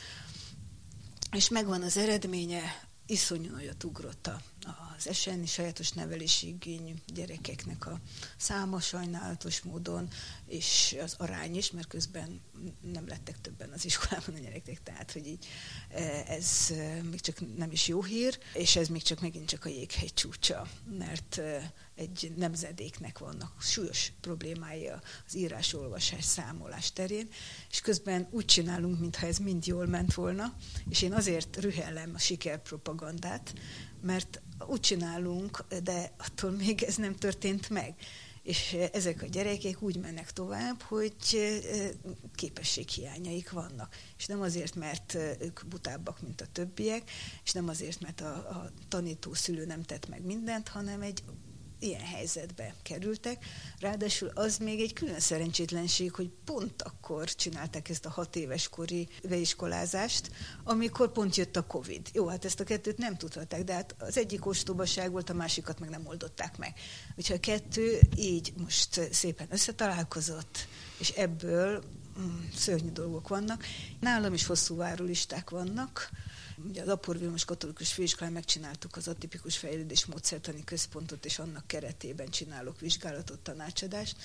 És 1.33 1.48
megvan 1.48 1.83
az 1.83 1.96
eredménye, 1.96 2.62
iszonyú 3.07 3.50
nagyot 3.50 3.85
ugrott 3.85 4.26
a, 4.26 4.40
az 4.96 5.09
eseni 5.09 5.46
sajátos 5.46 5.90
nevelési 5.90 6.46
igényű 6.46 6.94
gyerekeknek 7.07 7.87
a 7.87 8.00
száma 8.37 8.81
sajnálatos 8.81 9.62
módon, 9.62 10.09
és 10.46 10.96
az 11.02 11.14
arány 11.18 11.57
is, 11.57 11.70
mert 11.70 11.88
közben 11.88 12.40
nem 12.92 13.07
lettek 13.07 13.40
többen 13.40 13.70
az 13.70 13.85
iskolában 13.85 14.35
a 14.35 14.38
gyerekek, 14.38 14.83
tehát 14.83 15.12
hogy 15.12 15.26
így 15.26 15.46
e, 15.88 16.24
ez 16.29 16.70
e, 16.70 17.02
még 17.02 17.20
csak 17.20 17.57
nem 17.57 17.70
is 17.70 17.88
jó 17.88 18.02
hír, 18.02 18.38
és 18.55 18.76
ez 18.76 18.88
még 18.88 19.02
csak 19.02 19.20
megint 19.20 19.48
csak 19.48 19.64
a 19.64 19.68
jéghegy 19.68 20.14
csúcsa, 20.14 20.66
mert 20.98 21.38
e, 21.38 21.72
egy 21.94 22.33
nemzedéknek 22.37 23.18
vannak 23.18 23.61
súlyos 23.61 24.12
problémái 24.20 24.88
az 25.26 25.37
írás-olvasás, 25.37 26.24
számolás 26.24 26.92
terén, 26.92 27.29
és 27.70 27.81
közben 27.81 28.29
úgy 28.31 28.44
csinálunk, 28.44 29.00
mintha 29.00 29.26
ez 29.26 29.38
mind 29.38 29.66
jól 29.66 29.87
ment 29.87 30.14
volna, 30.14 30.57
és 30.88 31.02
én 31.02 31.12
azért 31.12 31.57
rühellem 31.57 32.11
a 32.14 32.18
sikerpropagandát, 32.18 33.55
mert 34.02 34.40
úgy 34.66 34.81
csinálunk, 34.81 35.64
de 35.83 36.12
attól 36.19 36.51
még 36.51 36.83
ez 36.83 36.97
nem 36.97 37.14
történt 37.14 37.71
meg. 37.71 37.95
És 38.42 38.77
ezek 38.92 39.23
a 39.23 39.27
gyerekek 39.27 39.83
úgy 39.83 39.97
mennek 39.97 40.33
tovább, 40.33 40.83
hogy 40.83 41.14
képességhiányaik 42.35 43.51
vannak. 43.51 43.97
És 44.19 44.27
nem 44.27 44.40
azért, 44.40 44.75
mert 44.75 45.14
ők 45.14 45.66
butábbak, 45.69 46.23
mint 46.23 46.40
a 46.40 46.47
többiek, 46.53 47.11
és 47.45 47.53
nem 47.53 47.69
azért, 47.69 48.01
mert 48.01 48.21
a, 48.21 48.35
a 48.35 48.71
tanító 48.88 49.35
szülő 49.35 49.66
nem 49.66 49.83
tett 49.83 50.09
meg 50.09 50.25
mindent, 50.25 50.69
hanem 50.69 51.03
egy 51.03 51.23
ilyen 51.78 52.00
helyzetbe 52.00 52.74
kerültek. 52.82 53.44
Ráadásul 53.80 54.30
az 54.34 54.58
még 54.58 54.80
egy 54.80 54.92
külön 54.92 55.20
szerencsétlenség, 55.20 56.12
hogy 56.12 56.30
pont 56.44 56.82
akkor 56.82 57.34
csinálták 57.34 57.88
ezt 57.88 58.06
a 58.06 58.10
hat 58.10 58.36
éves 58.36 58.68
kori 58.68 59.08
beiskolázást, 59.22 60.30
amikor 60.64 61.12
pont 61.12 61.36
jött 61.36 61.56
a 61.56 61.66
Covid. 61.66 62.08
Jó, 62.12 62.26
hát 62.26 62.44
ezt 62.44 62.60
a 62.60 62.64
kettőt 62.64 62.98
nem 62.98 63.16
tudhatták, 63.16 63.64
de 63.64 63.72
hát 63.72 63.94
az 63.98 64.18
egyik 64.18 64.46
ostobaság 64.46 65.10
volt, 65.10 65.30
a 65.30 65.34
másikat 65.34 65.80
meg 65.80 65.88
nem 65.88 66.06
oldották 66.06 66.58
meg. 66.58 66.74
Úgyhogy 67.16 67.36
a 67.36 67.40
kettő 67.40 68.00
így 68.16 68.52
most 68.56 69.00
szépen 69.12 69.46
összetalálkozott, 69.50 70.68
és 70.98 71.08
ebből 71.08 71.84
mm, 72.20 72.44
szörnyű 72.54 72.90
dolgok 72.90 73.28
vannak. 73.28 73.64
Nálam 74.00 74.34
is 74.34 74.46
hosszú 74.46 74.76
várólisták 74.76 75.50
vannak, 75.50 76.10
Ugye 76.64 76.83
az 76.83 76.88
Apor 76.88 77.19
Vilmos 77.19 77.45
Katolikus 77.45 77.92
Főiskolán 77.92 78.33
megcsináltuk 78.33 78.97
az 78.97 79.09
atipikus 79.09 79.57
fejlődés 79.59 80.07
módszertani 80.07 80.64
központot, 80.64 81.25
és 81.25 81.38
annak 81.38 81.66
keretében 81.66 82.29
csinálok 82.29 82.81
vizsgálatot, 82.81 83.38
tanácsadást. 83.38 84.16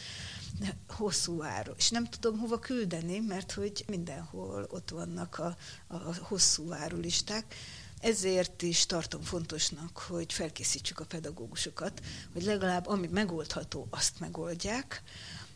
De 0.59 0.77
hosszú 0.87 1.43
áru. 1.43 1.73
És 1.77 1.89
nem 1.89 2.05
tudom 2.05 2.39
hova 2.39 2.59
küldeni, 2.59 3.19
mert 3.19 3.51
hogy 3.51 3.83
mindenhol 3.87 4.67
ott 4.69 4.89
vannak 4.89 5.39
a, 5.39 5.57
a 5.87 6.15
hosszú 6.21 6.71
árulisták. 6.73 7.55
Ezért 7.99 8.61
is 8.61 8.85
tartom 8.85 9.21
fontosnak, 9.21 9.97
hogy 9.97 10.33
felkészítsük 10.33 10.99
a 10.99 11.05
pedagógusokat, 11.05 12.01
hogy 12.33 12.43
legalább 12.43 12.87
ami 12.87 13.07
megoldható, 13.07 13.87
azt 13.89 14.19
megoldják, 14.19 15.03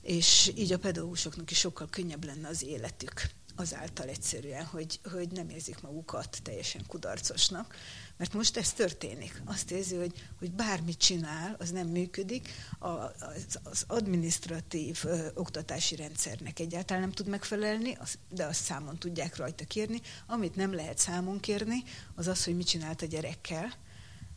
és 0.02 0.52
így 0.56 0.74
a 0.74 0.80
pedagógusoknak 0.80 1.52
is 1.52 1.60
sokkal 1.60 1.88
könnyebb 1.90 2.26
lenne 2.26 2.48
az 2.48 2.64
életük 2.64 3.30
azáltal 3.56 4.08
egyszerűen, 4.08 4.65
hogy, 4.65 5.00
hogy 5.12 5.32
nem 5.32 5.50
érzik 5.50 5.82
magukat 5.82 6.39
teljesen 6.44 6.86
kudarcosnak. 6.88 7.76
Mert 8.18 8.34
most 8.34 8.58
ez 8.58 8.74
történik. 8.74 9.41
Azt 9.46 9.72
érzi, 9.72 9.96
hogy, 9.96 10.28
hogy 10.39 10.52
bármit 10.52 10.98
csinál, 10.98 11.56
az 11.60 11.72
nem 11.72 11.88
működik, 11.88 12.50
a, 12.80 12.88
az, 12.88 13.60
az 13.63 13.84
administratív 13.88 15.02
ö, 15.04 15.28
oktatási 15.34 15.96
rendszernek 15.96 16.60
egyáltalán 16.60 17.02
nem 17.02 17.12
tud 17.12 17.28
megfelelni, 17.28 17.96
az, 18.00 18.18
de 18.30 18.46
azt 18.46 18.63
számon 18.63 18.98
tudják 18.98 19.36
rajta 19.36 19.65
kérni. 19.65 20.02
Amit 20.28 20.56
nem 20.56 20.74
lehet 20.74 20.98
számon 20.98 21.39
kérni, 21.39 21.84
az 22.15 22.28
az, 22.28 22.44
hogy 22.44 22.56
mit 22.56 22.68
csinált 22.68 23.02
a 23.02 23.06
gyerekkel, 23.06 23.74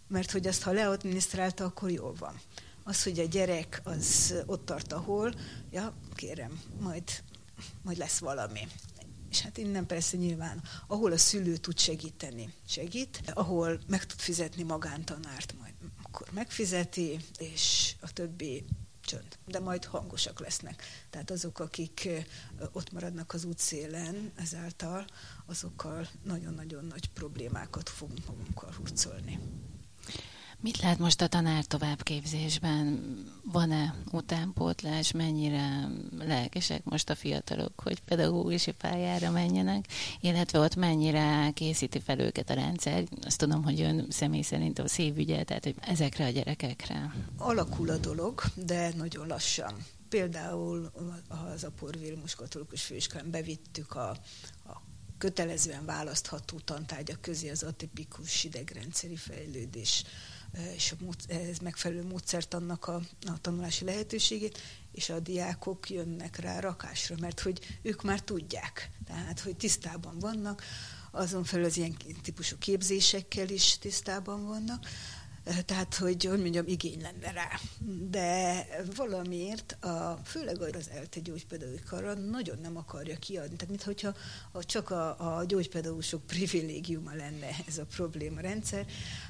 mert 0.08 0.30
hogy 0.30 0.46
azt, 0.46 0.62
ha 0.62 0.72
leadminisztrálta, 0.72 1.64
akkor 1.64 1.90
jól 1.90 2.14
van. 2.18 2.40
Az, 2.84 3.02
hogy 3.02 3.18
a 3.18 3.26
gyerek 3.26 3.80
az 3.84 4.34
ott 4.46 4.64
tart, 4.64 4.92
ahol, 4.92 5.34
ja, 5.70 5.94
kérem, 6.14 6.62
majd, 6.80 7.02
majd 7.82 7.96
lesz 7.96 8.18
valami. 8.18 8.68
És 9.30 9.40
hát 9.40 9.58
innen 9.58 9.86
persze 9.86 10.16
nyilván, 10.16 10.62
ahol 10.86 11.12
a 11.12 11.18
szülő 11.18 11.56
tud 11.56 11.78
segíteni, 11.78 12.52
segít, 12.66 13.22
ahol 13.34 13.80
meg 13.86 14.06
tud 14.06 14.20
fizetni 14.20 14.62
magántanárt, 14.62 15.54
majd 15.60 15.74
akkor 16.02 16.28
megfizeti, 16.32 17.18
és 17.38 17.94
a 18.00 18.12
többi 18.12 18.64
csönd. 19.00 19.38
De 19.46 19.60
majd 19.60 19.84
hangosak 19.84 20.40
lesznek. 20.40 20.82
Tehát 21.10 21.30
azok, 21.30 21.58
akik 21.58 22.08
ott 22.72 22.92
maradnak 22.92 23.32
az 23.32 23.44
útszélen 23.44 24.32
ezáltal, 24.34 25.04
azokkal 25.46 26.08
nagyon-nagyon 26.22 26.84
nagy 26.84 27.08
problémákat 27.08 27.88
fogunk 27.88 28.26
magunkkal 28.26 28.72
hurcolni. 28.76 29.38
Mit 30.60 30.80
lát 30.80 30.98
most 30.98 31.20
a 31.20 31.26
tanár 31.26 31.64
továbbképzésben? 31.64 33.02
Van-e 33.44 33.94
utánpótlás? 34.12 35.12
Mennyire 35.12 35.88
lelkesek 36.18 36.84
most 36.84 37.10
a 37.10 37.14
fiatalok, 37.14 37.80
hogy 37.80 38.00
pedagógusi 38.00 38.72
pályára 38.72 39.30
menjenek? 39.30 39.84
Illetve 40.20 40.58
ott 40.58 40.76
mennyire 40.76 41.50
készíti 41.54 42.00
fel 42.00 42.18
őket 42.18 42.50
a 42.50 42.54
rendszer? 42.54 43.04
Azt 43.24 43.38
tudom, 43.38 43.62
hogy 43.62 43.80
ön 43.80 44.06
személy 44.10 44.42
szerint 44.42 44.78
a 44.78 44.88
szívügye, 44.88 45.44
tehát 45.44 45.64
hogy 45.64 45.74
ezekre 45.80 46.24
a 46.24 46.30
gyerekekre. 46.30 47.14
Alakul 47.36 47.90
a 47.90 47.96
dolog, 47.96 48.42
de 48.54 48.92
nagyon 48.96 49.26
lassan. 49.26 49.74
Például 50.08 50.92
az 51.28 51.64
Apor 51.64 51.98
Vilmos 51.98 52.34
Katolikus 52.34 52.82
Főiskolán 52.82 53.30
bevittük 53.30 53.94
a, 53.94 54.08
a 54.64 54.82
kötelezően 55.18 55.84
választható 55.84 56.58
tantárgyak 56.58 57.20
közé 57.20 57.50
az 57.50 57.62
atipikus 57.62 58.44
idegrendszeri 58.44 59.16
fejlődés 59.16 60.04
és 60.74 60.94
ez 61.26 61.58
megfelelő 61.58 62.04
módszert 62.04 62.54
annak 62.54 62.86
a, 62.86 63.00
a 63.26 63.40
tanulási 63.40 63.84
lehetőségét, 63.84 64.58
és 64.92 65.10
a 65.10 65.20
diákok 65.20 65.90
jönnek 65.90 66.36
rá 66.36 66.60
rakásra, 66.60 67.16
mert 67.20 67.40
hogy 67.40 67.78
ők 67.82 68.02
már 68.02 68.20
tudják, 68.20 68.90
tehát 69.06 69.40
hogy 69.40 69.56
tisztában 69.56 70.18
vannak, 70.18 70.62
azon 71.10 71.44
felül 71.44 71.64
az 71.64 71.76
ilyen 71.76 71.96
típusú 72.22 72.58
képzésekkel 72.58 73.48
is 73.48 73.78
tisztában 73.78 74.46
vannak, 74.46 74.86
tehát, 75.64 75.94
hogy, 75.94 76.24
hogy 76.24 76.40
mondjam, 76.40 76.66
igény 76.66 77.00
lenne 77.00 77.32
rá. 77.32 77.48
De 78.10 78.66
valamiért, 78.96 79.84
a, 79.84 80.20
főleg 80.24 80.60
az 80.60 80.90
ELTE 80.94 81.20
gyógypedagógikára 81.20 82.14
nagyon 82.14 82.58
nem 82.62 82.76
akarja 82.76 83.16
kiadni. 83.16 83.56
Tehát, 83.56 83.86
mintha 83.86 84.14
ha 84.52 84.64
csak 84.64 84.90
a, 84.90 85.36
a 85.38 85.44
gyógypedagógusok 85.44 86.26
privilégiuma 86.26 87.14
lenne 87.14 87.48
ez 87.66 87.78
a 87.78 87.84
probléma 87.84 88.40
rendszer, 88.40 88.86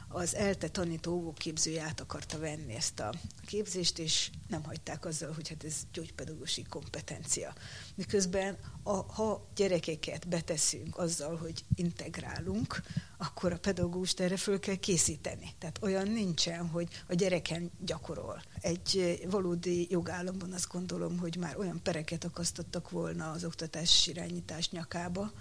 az 0.08 0.34
ELTE 0.34 0.68
tanító 0.68 1.12
óvóképzője 1.12 1.82
át 1.82 2.00
akarta 2.00 2.38
venni 2.38 2.74
ezt 2.74 3.00
a 3.00 3.14
képzést, 3.46 3.98
és 3.98 4.30
nem 4.48 4.64
hagyták 4.64 5.04
azzal, 5.04 5.32
hogy 5.32 5.48
hát 5.48 5.64
ez 5.64 5.74
gyógypedagógusi 5.92 6.62
kompetencia. 6.62 7.54
Miközben 7.94 8.56
a, 8.82 8.92
ha 8.92 9.48
gyerekeket 9.54 10.28
beteszünk 10.28 10.98
azzal, 10.98 11.36
hogy 11.36 11.64
integrálunk, 11.74 12.82
akkor 13.16 13.52
a 13.52 13.58
pedagógust 13.58 14.20
erre 14.20 14.36
föl 14.36 14.58
kell 14.58 14.74
készíteni. 14.74 15.54
Tehát 15.58 15.78
olyan 15.82 16.08
nincsen, 16.08 16.68
hogy 16.68 16.88
a 17.08 17.14
gyereken 17.14 17.70
gyakorol. 17.80 18.42
Egy 18.60 19.20
valódi 19.30 19.86
jogállamban 19.90 20.52
azt 20.52 20.68
gondolom, 20.72 21.18
hogy 21.18 21.36
már 21.36 21.58
olyan 21.58 21.82
pereket 21.82 22.24
akasztottak 22.24 22.90
volna 22.90 23.30
az 23.30 23.44
oktatás 23.44 24.06
irányítás 24.06 24.70
nyakába, 24.70 25.32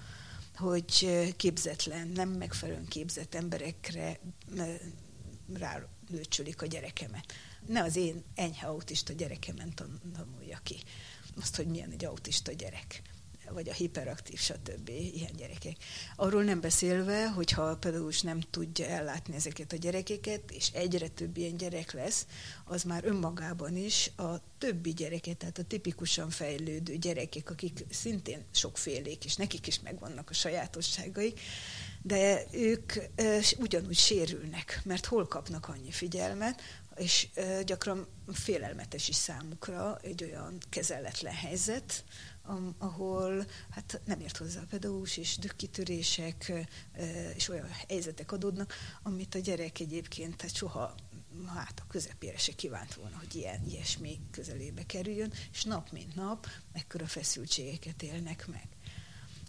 hogy 0.58 1.08
képzetlen, 1.38 2.08
nem 2.08 2.30
megfelelően 2.30 2.88
képzett 2.88 3.36
emberekre 3.36 4.20
rálőcsülik 5.54 6.62
a 6.62 6.66
gyerekemet. 6.66 7.34
Ne 7.66 7.84
az 7.84 7.96
én 7.96 8.24
enyhe 8.36 8.68
autista 8.68 9.14
gyerekemen 9.14 9.74
tanulja 9.74 10.60
ki 10.64 10.76
azt, 11.42 11.56
hogy 11.56 11.68
milyen 11.68 11.92
egy 11.92 12.06
autista 12.06 12.52
gyerek 12.52 13.02
vagy 13.54 13.70
a 13.70 13.74
hiperaktív, 13.74 14.40
stb. 14.40 14.90
ilyen 14.90 15.32
gyerekek. 15.38 15.76
Arról 16.16 16.44
nem 16.44 16.62
beszélve, 16.62 17.30
hogyha 17.30 17.62
a 17.62 17.78
pedagógus 17.78 18.22
nem 18.22 18.40
tudja 18.40 18.86
ellátni 18.86 19.36
ezeket 19.36 19.72
a 19.72 19.78
gyerekeket, 19.78 20.52
és 20.52 20.70
egyre 20.74 21.08
több 21.08 21.38
ilyen 21.38 21.58
gyerek 21.58 21.92
lesz, 21.92 22.26
az 22.66 22.84
már 22.84 23.06
önmagában 23.06 23.76
is 23.78 24.12
a 24.16 24.42
többi 24.58 24.94
gyereket, 24.94 25.38
tehát 25.38 25.58
a 25.58 25.64
tipikusan 25.64 26.30
fejlődő 26.30 26.96
gyerekek, 26.96 27.50
akik 27.50 27.86
szintén 27.90 28.46
sokfélék, 28.52 29.26
és 29.26 29.36
nekik 29.36 29.68
is 29.68 29.80
megvannak 29.80 30.30
a 30.30 30.34
sajátosságaik, 30.34 31.40
de 32.02 32.44
ők 32.52 32.94
ugyanúgy 33.58 33.98
sérülnek, 33.98 34.82
mert 34.84 35.06
hol 35.06 35.28
kapnak 35.28 35.68
annyi 35.68 35.92
figyelmet, 35.92 36.62
és 36.98 37.28
gyakran 37.66 38.08
félelmetes 38.34 39.08
is 39.08 39.16
számukra 39.16 40.00
egy 40.02 40.24
olyan 40.24 40.58
kezeletlen 40.70 41.34
helyzet, 41.34 42.04
ahol 42.78 43.46
hát 43.70 44.02
nem 44.06 44.20
ért 44.20 44.38
hozzá 44.38 44.62
a 44.62 44.68
pedagógus, 44.70 45.18
és 45.18 45.38
dükkitörések, 45.38 46.54
és 47.36 47.50
olyan 47.50 47.70
helyzetek 47.88 48.32
adódnak, 48.32 48.74
amit 49.04 49.36
a 49.36 49.40
gyerek 49.40 49.80
egyébként 49.80 50.42
hát 50.42 50.56
soha 50.56 50.96
hát 51.46 51.80
a 51.80 51.88
közepére 51.88 52.38
se 52.38 52.52
kívánt 52.52 52.94
volna, 52.94 53.18
hogy 53.18 53.36
ilyen, 53.36 53.64
ilyesmi 53.70 54.20
közelébe 54.32 54.86
kerüljön, 54.86 55.34
és 55.52 55.64
nap 55.64 55.92
mint 55.92 56.16
nap 56.16 56.48
mekkora 56.74 57.06
feszültségeket 57.06 58.04
élnek 58.04 58.48
meg. 58.48 58.68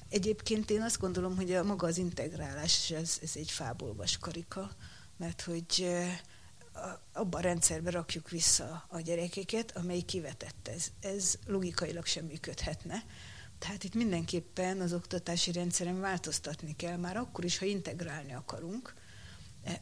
Egyébként 0.09 0.71
én 0.71 0.83
azt 0.83 0.99
gondolom, 0.99 1.37
hogy 1.37 1.53
a 1.53 1.65
maga 1.65 1.87
az 1.87 1.99
integrálás, 1.99 2.91
ez, 2.91 3.19
ez 3.23 3.33
egy 3.35 3.51
fából 3.51 3.97
karika, 4.21 4.71
mert 5.17 5.41
hogy 5.41 5.97
abban 7.13 7.41
a 7.41 7.43
rendszerbe 7.43 7.91
rakjuk 7.91 8.31
vissza 8.31 8.85
a 8.89 9.01
gyerekeket, 9.01 9.77
amely 9.77 10.01
kivetett 10.01 10.69
ez. 10.69 10.87
Ez 11.01 11.39
logikailag 11.47 12.07
sem 12.07 12.25
működhetne. 12.25 13.05
Tehát 13.59 13.85
itt 13.85 13.95
mindenképpen 13.95 14.81
az 14.81 14.93
oktatási 14.93 15.53
rendszeren 15.53 16.01
változtatni 16.01 16.77
kell, 16.77 16.97
már 16.97 17.17
akkor 17.17 17.45
is, 17.45 17.59
ha 17.59 17.65
integrálni 17.65 18.35
akarunk, 18.35 18.95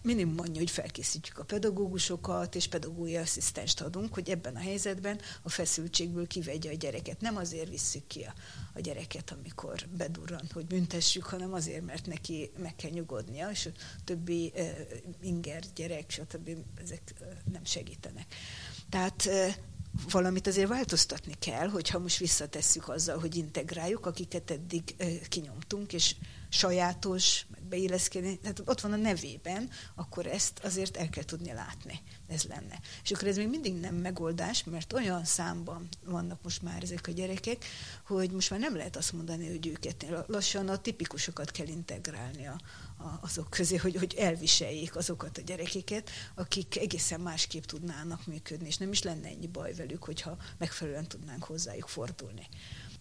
minimum 0.03 0.41
annyi, 0.41 0.59
hogy 0.59 0.71
felkészítjük 0.71 1.39
a 1.39 1.45
pedagógusokat, 1.45 2.55
és 2.55 2.69
pedagógiai 2.69 3.23
asszisztenst 3.23 3.81
adunk, 3.81 4.15
hogy 4.15 4.31
ebben 4.31 4.55
a 4.55 4.59
helyzetben 4.59 5.21
a 5.43 5.49
feszültségből 5.49 6.27
kivegye 6.27 6.71
a 6.71 6.75
gyereket. 6.75 7.21
Nem 7.21 7.37
azért 7.37 7.69
visszük 7.69 8.07
ki 8.07 8.23
a, 8.23 8.35
a 8.75 8.81
gyereket, 8.81 9.31
amikor 9.31 9.87
bedurran, 9.97 10.49
hogy 10.53 10.67
büntessük, 10.67 11.25
hanem 11.25 11.53
azért, 11.53 11.85
mert 11.85 12.07
neki 12.07 12.51
meg 12.59 12.77
kell 12.77 12.91
nyugodnia, 12.91 13.51
és 13.51 13.67
a 13.67 14.01
többi 14.05 14.53
uh, 14.55 14.69
inger 15.21 15.63
gyerek, 15.75 16.11
stb. 16.11 16.51
ezek 16.83 17.15
uh, 17.21 17.27
nem 17.53 17.65
segítenek. 17.65 18.27
Tehát 18.89 19.25
uh, 19.27 19.55
valamit 20.11 20.47
azért 20.47 20.69
változtatni 20.69 21.35
kell, 21.39 21.69
hogyha 21.69 21.99
most 21.99 22.17
visszatesszük 22.17 22.89
azzal, 22.89 23.19
hogy 23.19 23.37
integráljuk, 23.37 24.07
akiket 24.07 24.51
eddig 24.51 24.97
kinyomtunk, 25.29 25.93
és 25.93 26.15
sajátos, 26.49 27.47
meg 27.51 27.63
beilleszkedni, 27.63 28.39
tehát 28.39 28.63
ott 28.65 28.81
van 28.81 28.93
a 28.93 28.97
nevében, 28.97 29.71
akkor 29.95 30.27
ezt 30.27 30.59
azért 30.65 30.97
el 30.97 31.09
kell 31.09 31.25
tudni 31.25 31.53
látni. 31.53 32.01
Ez 32.29 32.43
lenne. 32.43 32.81
És 33.03 33.11
akkor 33.11 33.29
ez 33.29 33.37
még 33.37 33.49
mindig 33.49 33.75
nem 33.75 33.95
megoldás, 33.95 34.65
mert 34.65 34.93
olyan 34.93 35.25
számban 35.25 35.89
vannak 36.05 36.43
most 36.43 36.63
már 36.63 36.83
ezek 36.83 37.07
a 37.07 37.13
gyerekek, 37.13 37.65
hogy 38.07 38.31
most 38.31 38.51
már 38.51 38.61
nem 38.61 38.77
lehet 38.77 38.97
azt 38.97 39.13
mondani, 39.13 39.49
hogy 39.49 39.67
őket 39.67 40.07
lassan 40.27 40.69
a 40.69 40.79
tipikusokat 40.79 41.51
kell 41.51 41.67
integrálni 41.67 42.47
a, 42.47 42.61
a, 42.99 43.19
azok 43.21 43.51
közé, 43.51 43.77
hogy, 43.77 43.97
hogy 43.97 44.15
elviseljék 44.15 44.97
azokat 44.97 45.39
a 45.39 45.43
gyerekeket, 45.43 46.11
akik 46.35 46.77
egészen 46.77 47.21
másképp 47.21 47.65
tudnának 47.65 48.27
működni, 48.27 48.67
és 48.67 48.77
nem 48.77 48.93
is 48.93 49.03
lenne 49.03 49.29
ennyi 49.29 49.47
baj 49.47 49.75
velük, 49.75 50.05
hogyha 50.05 50.37
megfelelően 50.59 51.09
tudnánk 51.09 51.45
hozzájuk 51.45 51.89
fordulni. 51.89 52.47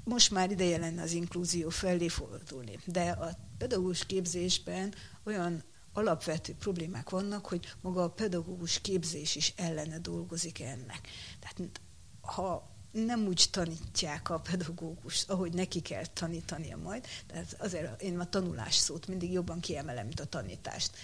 Most 0.06 0.32
már 0.32 0.52
ideje 0.52 0.78
lenne 0.78 1.02
az 1.02 1.12
inklúzió 1.12 1.70
felé 1.70 2.08
fordulni. 2.08 2.80
De 2.86 3.10
a 3.10 3.38
pedagógus 3.58 4.06
képzésben 4.06 4.94
olyan 5.24 5.64
alapvető 5.94 6.54
problémák 6.54 7.10
vannak, 7.10 7.46
hogy 7.46 7.66
maga 7.82 8.04
a 8.04 8.10
pedagógus 8.10 8.82
képzés 8.82 9.36
is 9.36 9.54
ellene 9.56 10.00
dolgozik 10.00 10.62
ennek. 10.62 11.08
Tehát 11.40 11.82
ha 12.22 12.74
nem 12.92 13.26
úgy 13.26 13.48
tanítják 13.52 14.30
a 14.30 14.40
pedagógus, 14.40 15.24
ahogy 15.24 15.54
neki 15.54 15.80
kell 15.80 16.06
tanítania 16.06 16.78
majd, 16.78 17.06
tehát 17.28 17.56
azért 17.60 18.02
én 18.02 18.20
a 18.20 18.30
tanulás 18.30 18.76
szót 18.76 19.08
mindig 19.08 19.32
jobban 19.32 19.60
kiemelem, 19.60 20.06
mint 20.06 20.20
a 20.20 20.26
tanítást 20.26 20.98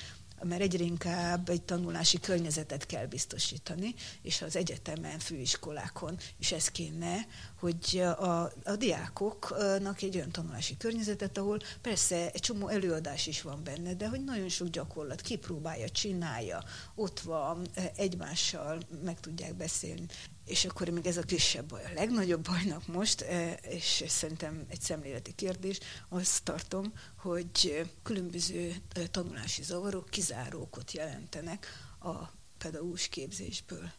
mert 0.44 0.62
egyre 0.62 0.84
inkább 0.84 1.50
egy 1.50 1.62
tanulási 1.62 2.20
környezetet 2.20 2.86
kell 2.86 3.06
biztosítani, 3.06 3.96
és 4.22 4.42
az 4.42 4.56
egyetemen, 4.56 5.20
főiskolákon 5.20 6.18
is 6.40 6.52
ez 6.52 6.68
kéne, 6.68 7.16
hogy 7.60 8.02
a, 8.18 8.52
a 8.64 8.76
diákoknak 8.78 10.02
egy 10.02 10.16
olyan 10.16 10.32
tanulási 10.32 10.78
környezetet, 10.78 11.38
ahol 11.38 11.60
persze 11.82 12.32
egy 12.32 12.42
csomó 12.42 12.68
előadás 12.68 13.28
is 13.28 13.42
van 13.42 13.64
benne, 13.64 13.94
de 13.94 14.08
hogy 14.08 14.24
nagyon 14.24 14.50
sok 14.50 14.68
gyakorlat 14.68 15.22
kipróbálja, 15.22 15.90
csinálja, 15.90 16.64
ott 16.96 17.20
van, 17.20 17.68
egymással 17.96 18.78
meg 19.04 19.20
tudják 19.20 19.56
beszélni. 19.56 20.06
És 20.46 20.66
akkor 20.66 20.90
még 20.90 21.06
ez 21.06 21.18
a 21.18 21.22
kisebb 21.22 21.66
baj. 21.66 21.84
A 21.84 21.94
legnagyobb 21.94 22.44
bajnak 22.44 22.88
most, 22.88 23.22
e, 23.22 23.52
és 23.52 24.04
szerintem 24.08 24.66
egy 24.70 24.82
szemléleti 24.82 25.36
kérdés, 25.36 25.80
azt 26.10 26.44
tartom, 26.44 26.94
hogy 27.18 27.88
különböző 28.04 28.76
e, 28.94 29.08
tanulási 29.08 29.64
zavarok 29.64 30.10
kizárókot 30.10 30.92
jelentenek 30.92 31.68
a 32.00 32.14
pedagógus 32.58 33.08
képzésből. 33.08 33.92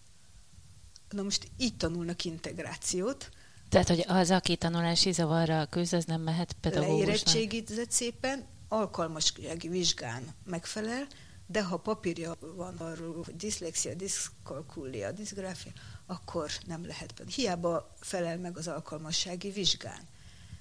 Na 1.09 1.22
most 1.22 1.50
így 1.57 1.76
tanulnak 1.76 2.24
integrációt, 2.24 3.31
tehát, 3.72 3.88
hogy 3.88 4.05
az, 4.09 4.31
aki 4.31 4.57
tanulási 4.57 5.12
zavarra 5.12 5.66
küzd, 5.66 5.94
az 5.94 6.05
nem 6.05 6.20
mehet 6.20 6.52
pedagógusnak? 6.61 7.07
Leérettségizett 7.07 7.90
szépen, 7.90 8.46
alkalmassági 8.68 9.68
vizsgán 9.68 10.22
megfelel, 10.44 11.07
de 11.46 11.62
ha 11.62 11.76
papírja 11.76 12.37
van 12.57 12.76
arról, 12.76 13.22
hogy 13.24 13.37
diszlexia, 13.37 13.94
diszkalkulia, 13.94 15.12
diszgráfia, 15.12 15.72
akkor 16.06 16.50
nem 16.66 16.86
lehet. 16.86 17.22
Hiába 17.34 17.94
felel 18.00 18.38
meg 18.38 18.56
az 18.56 18.68
alkalmassági 18.68 19.50
vizsgán. 19.50 20.08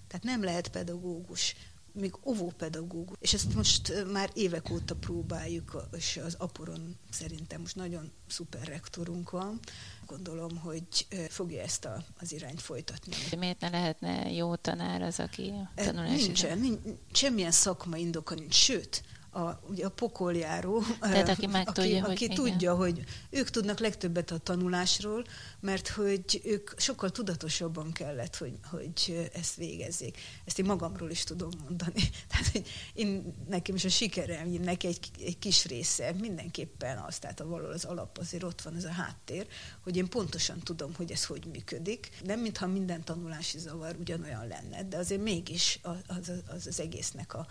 Tehát 0.08 0.24
nem 0.24 0.44
lehet 0.44 0.68
pedagógus, 0.68 1.56
még 1.94 2.16
óvópedagógus. 2.24 3.18
És 3.20 3.34
ezt 3.34 3.54
most 3.56 4.06
már 4.12 4.30
évek 4.34 4.70
óta 4.70 4.96
próbáljuk, 4.96 5.88
és 5.98 6.20
az 6.26 6.36
Aporon 6.38 6.96
szerintem 7.10 7.62
most 7.62 7.76
nagyon 7.76 8.12
szuper 8.28 8.68
rektorunk 8.68 9.30
van. 9.30 9.60
Gondolom, 10.06 10.58
hogy 10.58 11.08
fogja 11.30 11.62
ezt 11.62 11.86
a, 11.86 12.04
az 12.20 12.32
irányt 12.32 12.62
folytatni. 12.62 13.14
Miért 13.38 13.60
ne 13.60 13.70
lehetne 13.70 14.32
jó 14.32 14.56
tanár 14.56 15.02
az, 15.02 15.20
aki 15.20 15.54
tanulási? 15.76 16.26
Nincsen, 16.26 16.60
nincs, 16.60 16.80
semmilyen 17.12 17.52
szakma 17.52 17.98
indoka 17.98 18.36
nincs, 18.36 18.54
sőt, 18.54 19.04
a, 19.32 19.60
ugye 19.70 19.86
a 19.86 19.90
pokoljáró, 19.90 20.84
Tehát 21.00 21.30
aki, 21.30 21.48
meg 21.48 21.68
aki, 21.70 21.82
tudja, 21.82 22.06
aki 22.06 22.28
hogy 22.28 22.36
tudja, 22.36 22.76
hogy 22.76 23.04
ők 23.30 23.50
tudnak 23.50 23.80
legtöbbet 23.80 24.32
a 24.32 24.38
tanulásról, 24.38 25.26
mert 25.60 25.88
hogy 25.88 26.42
ők 26.44 26.80
sokkal 26.80 27.10
tudatosabban 27.10 27.92
kellett, 27.92 28.38
hogy, 28.38 28.54
hogy 28.70 29.30
ezt 29.34 29.56
végezzék. 29.56 30.18
Ezt 30.46 30.60
én 30.60 30.66
magamról 30.66 31.10
is 31.10 31.24
tudom 31.24 31.50
mondani. 31.64 32.10
Tehát, 32.30 32.48
hogy 32.52 32.68
én, 32.94 33.34
nekem 33.50 33.76
is 33.76 33.86
a 33.86 33.90
sikerem, 33.90 34.50
neki 34.50 34.88
egy, 34.88 35.12
egy 35.20 35.40
kis 35.40 35.66
része 35.66 36.12
mindenképpen 36.20 36.98
az, 36.98 37.20
tehát 37.20 37.40
a 37.40 37.48
való 37.48 37.68
az 37.68 37.86
alap 37.86 38.18
azért 38.18 38.44
ott 38.44 38.62
van 38.62 38.76
ez 38.76 38.86
a 38.86 38.92
háttér, 38.92 39.48
hogy 39.84 39.98
én 39.98 40.10
pontosan 40.10 40.60
tudom, 40.60 40.94
hogy 40.96 41.12
ez 41.12 41.26
hogy 41.26 41.46
működik. 41.46 42.10
Nem 42.24 42.40
mintha 42.40 42.68
minden 42.68 43.04
tanulási 43.04 43.60
zavar 43.60 43.96
ugyanolyan 44.00 44.48
lenne, 44.48 44.84
de 44.84 44.98
azért 44.98 45.22
mégis 45.22 45.80
az 45.82 46.20
az, 46.22 46.32
az, 46.56 46.68
az 46.68 46.80
egésznek 46.80 47.34
a, 47.34 47.48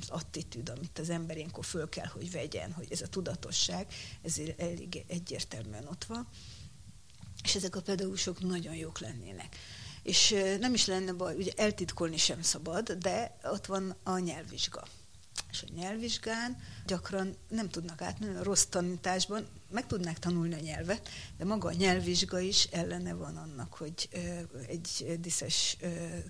az 0.00 0.08
attitűd, 0.08 0.68
amit 0.68 0.98
az 0.98 1.08
ember 1.16 1.36
ilyenkor 1.36 1.64
föl 1.64 1.88
kell, 1.88 2.06
hogy 2.06 2.30
vegyen, 2.30 2.72
hogy 2.72 2.86
ez 2.90 3.00
a 3.00 3.06
tudatosság, 3.06 3.86
ez 4.22 4.36
elég 4.56 5.04
egyértelműen 5.08 5.86
ott 5.86 6.04
van. 6.04 6.28
És 7.42 7.54
ezek 7.54 7.76
a 7.76 7.82
pedagógusok 7.82 8.40
nagyon 8.40 8.74
jók 8.74 8.98
lennének. 8.98 9.56
És 10.02 10.34
nem 10.60 10.74
is 10.74 10.86
lenne 10.86 11.12
baj, 11.12 11.34
ugye 11.34 11.52
eltitkolni 11.56 12.16
sem 12.16 12.42
szabad, 12.42 12.92
de 12.92 13.38
ott 13.42 13.66
van 13.66 13.96
a 14.02 14.18
nyelvvizsga. 14.18 14.82
És 15.50 15.62
a 15.62 15.72
nyelvvizsgán 15.74 16.56
gyakran 16.86 17.36
nem 17.48 17.68
tudnak 17.68 18.02
átmenni 18.02 18.36
a 18.36 18.42
rossz 18.42 18.64
tanításban, 18.64 19.46
meg 19.70 19.86
tudnák 19.86 20.18
tanulni 20.18 20.54
a 20.54 20.60
nyelvet, 20.60 21.08
de 21.38 21.44
maga 21.44 21.68
a 21.68 21.72
nyelvvizsga 21.72 22.38
is 22.38 22.64
ellene 22.64 23.14
van 23.14 23.36
annak, 23.36 23.74
hogy 23.74 24.08
egy 24.68 25.16
diszes 25.20 25.76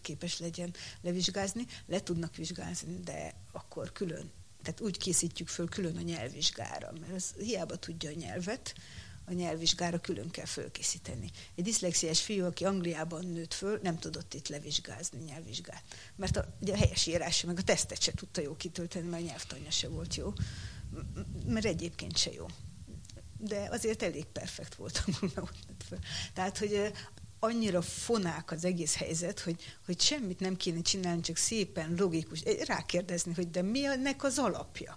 képes 0.03 0.39
legyen 0.39 0.75
levizsgázni. 1.01 1.67
Le 1.87 2.01
tudnak 2.01 2.37
vizsgázni, 2.37 3.01
de 3.05 3.35
akkor 3.53 3.93
külön 3.93 4.31
tehát 4.67 4.81
úgy 4.81 4.99
készítjük 4.99 5.49
föl 5.49 5.69
külön 5.69 5.97
a 5.97 6.01
nyelvvizsgára, 6.01 6.93
mert 7.01 7.13
az 7.13 7.35
hiába 7.39 7.77
tudja 7.77 8.11
a 8.11 8.13
nyelvet, 8.13 8.75
a 9.25 9.33
nyelvvizsgára 9.33 9.99
külön 9.99 10.31
kell 10.31 10.45
fölkészíteni. 10.45 11.31
Egy 11.55 11.65
diszlexiás 11.65 12.23
fiú, 12.23 12.45
aki 12.45 12.65
Angliában 12.65 13.27
nőtt 13.27 13.55
föl, 13.55 13.79
nem 13.83 13.99
tudott 13.99 14.35
itt 14.35 14.49
levizsgázni 14.49 15.23
nyelvvizsgát. 15.25 15.83
Mert 16.17 16.37
a, 16.37 16.57
ugye 16.61 16.73
a 16.73 16.77
helyes 16.77 17.07
írása, 17.07 17.47
meg 17.47 17.59
a 17.59 17.63
tesztet 17.63 18.03
se 18.03 18.13
tudta 18.13 18.41
jó 18.41 18.57
kitölteni, 18.57 19.09
mert 19.09 19.23
a 19.23 19.27
nyelvtanja 19.27 19.71
se 19.71 19.89
volt 19.89 20.15
jó. 20.15 20.33
Mert 21.47 21.67
egyébként 21.67 22.17
se 22.17 22.33
jó. 22.33 22.47
De 23.39 23.69
azért 23.71 24.03
elég 24.03 24.25
perfekt 24.25 24.75
volt 24.75 25.05
angolul. 25.07 25.51
Tehát, 26.35 26.59
hogy 26.59 26.93
annyira 27.39 27.83
fonák 27.83 28.51
az 28.51 28.65
egész 28.65 28.97
helyzet, 28.97 29.41
hogy, 29.41 29.77
hogy 29.87 30.01
semmit 30.01 30.41
nem 30.41 30.57
kéne 30.57 30.81
csinálni, 30.81 31.21
csak 31.21 31.37
szépen 31.37 31.95
logikus, 31.99 32.43
rákérdezni, 32.67 33.33
hogy 33.35 33.51
de 33.51 33.63
mi 33.63 33.87
ennek 33.87 34.25
az 34.25 34.39
alapja 34.39 34.97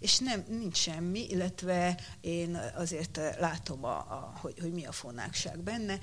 és 0.00 0.18
nem, 0.18 0.44
nincs 0.48 0.76
semmi, 0.76 1.26
illetve 1.28 2.00
én 2.20 2.54
azért 2.74 3.20
látom, 3.38 3.84
a, 3.84 3.96
a, 3.96 4.32
hogy, 4.40 4.58
hogy 4.60 4.72
mi 4.72 4.84
a 4.84 4.92
fonákság 4.92 5.58
benne. 5.58 5.98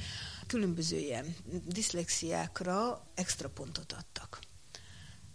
Különböző 0.47 0.97
ilyen 0.97 1.35
diszlexiákra 1.65 3.07
extra 3.13 3.49
pontot 3.49 3.91
adtak. 3.91 4.39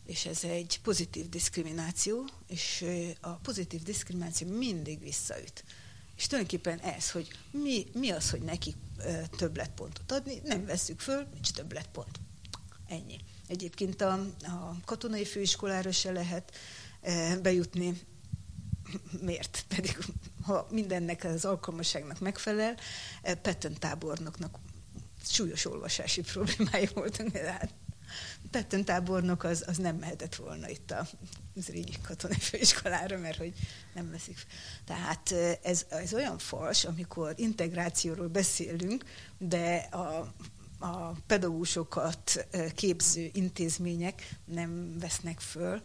És 0.06 0.26
ez 0.26 0.44
egy 0.44 0.80
pozitív 0.82 1.28
diszkrimináció, 1.28 2.28
és 2.46 2.84
a 3.20 3.30
pozitív 3.30 3.82
diszkrimináció 3.82 4.56
mindig 4.56 5.00
visszaüt. 5.00 5.64
És 6.16 6.26
tulajdonképpen 6.26 6.78
ez, 6.78 7.10
hogy 7.10 7.28
mi, 7.50 7.86
mi 7.92 8.10
az, 8.10 8.30
hogy 8.30 8.42
neki 8.42 8.74
többletpontot 9.36 10.12
adni, 10.12 10.40
nem 10.44 10.64
veszük 10.64 11.00
föl, 11.00 11.26
nincs 11.32 11.50
többletpont. 11.50 12.20
Ennyi. 12.88 13.18
Egyébként 13.46 14.00
a, 14.00 14.12
a 14.42 14.76
katonai 14.84 15.24
főiskolára 15.24 15.92
se 15.92 16.12
lehet 16.12 16.56
bejutni, 17.42 18.00
miért? 19.20 19.64
Pedig 19.68 19.98
ha 20.42 20.66
mindennek 20.70 21.24
az 21.24 21.44
alkalmasságnak 21.44 22.20
megfelel, 22.20 22.76
Petten 23.22 23.74
tábornoknak 23.78 24.58
súlyos 25.24 25.66
olvasási 25.66 26.20
problémája 26.20 26.88
voltak, 26.94 27.26
de 27.26 27.52
hát 27.52 27.74
Petten 28.52 28.84
tábornok 28.84 29.44
az, 29.44 29.64
az 29.66 29.76
nem 29.76 29.96
mehetett 29.96 30.34
volna 30.34 30.68
itt 30.68 30.90
a 30.90 31.06
Zrínyi 31.54 32.00
katonai 32.02 32.38
főiskolára, 32.38 33.18
mert 33.18 33.36
hogy 33.36 33.52
nem 33.94 34.10
veszik. 34.10 34.46
Tehát 34.84 35.34
ez, 35.62 35.86
ez 35.88 36.14
olyan 36.14 36.38
fals, 36.38 36.84
amikor 36.84 37.32
integrációról 37.36 38.28
beszélünk, 38.28 39.04
de 39.38 39.76
a, 39.76 40.32
a 40.78 41.12
pedagógusokat 41.26 42.46
képző 42.74 43.30
intézmények 43.32 44.28
nem 44.44 44.98
vesznek 44.98 45.40
föl. 45.40 45.82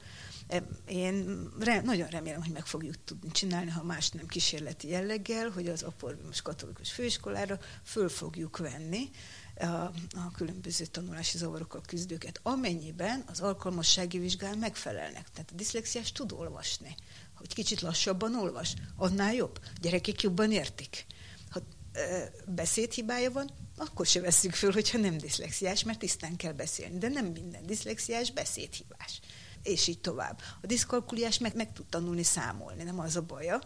Én 0.88 1.48
re, 1.60 1.82
nagyon 1.82 2.08
remélem, 2.08 2.42
hogy 2.42 2.54
meg 2.54 2.66
fogjuk 2.66 3.04
tudni 3.04 3.32
csinálni, 3.32 3.70
ha 3.70 3.84
más 3.84 4.10
nem 4.10 4.28
kísérleti 4.28 4.88
jelleggel, 4.88 5.50
hogy 5.50 5.68
az 5.68 5.86
most 6.26 6.42
katolikus 6.42 6.92
főiskolára 6.92 7.60
föl 7.84 8.10
fogjuk 8.10 8.58
venni 8.58 9.10
a, 9.60 10.32
különböző 10.36 10.86
tanulási 10.86 11.38
zavarokkal 11.38 11.82
küzdőket, 11.88 12.40
amennyiben 12.44 13.24
az 13.28 13.40
alkalmassági 13.40 14.20
vizsgán 14.20 14.58
megfelelnek. 14.58 15.30
Tehát 15.32 15.52
a 15.52 15.56
diszlexiás 15.56 16.12
tud 16.12 16.32
olvasni. 16.32 16.96
Hogy 17.36 17.54
kicsit 17.54 17.82
lassabban 17.82 18.36
olvas, 18.36 18.74
annál 18.96 19.34
jobb. 19.34 19.60
A 19.64 19.80
gyerekek 19.82 20.22
jobban 20.22 20.52
értik. 20.52 21.06
Ha 21.50 21.60
ö, 21.94 22.24
beszédhibája 22.46 23.32
van, 23.32 23.52
akkor 23.78 24.06
se 24.06 24.22
veszük 24.22 24.54
föl, 24.54 24.72
hogyha 24.72 24.98
nem 24.98 25.18
diszlexiás, 25.18 25.84
mert 25.84 26.00
tisztán 26.00 26.36
kell 26.36 26.54
beszélni. 26.54 26.98
De 26.98 27.08
nem 27.08 27.26
minden 27.26 27.66
diszlexiás 27.66 28.32
beszédhibás. 28.32 29.20
És 29.64 29.88
így 29.88 30.00
tovább. 30.00 30.42
A 30.62 30.66
diszkalkuliás 30.66 31.38
meg, 31.38 31.56
meg 31.56 31.74
tud 31.74 31.86
tanulni 31.86 32.24
számolni, 32.24 32.84
nem 32.84 33.00
az 33.00 33.16
a 33.16 33.22
baja, 33.22 33.60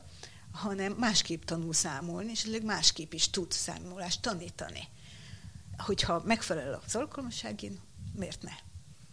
hanem 0.51 0.91
másképp 0.91 1.43
tanul 1.43 1.73
számolni, 1.73 2.31
és 2.31 2.39
esetleg 2.39 2.63
másképp 2.63 3.13
is 3.13 3.29
tud 3.29 3.51
számolást 3.51 4.21
tanítani 4.21 4.87
hogyha 5.85 6.21
megfelel 6.25 6.81
az 6.85 6.95
alkalmasságén, 6.95 7.79
miért 8.15 8.41
ne? 8.41 8.51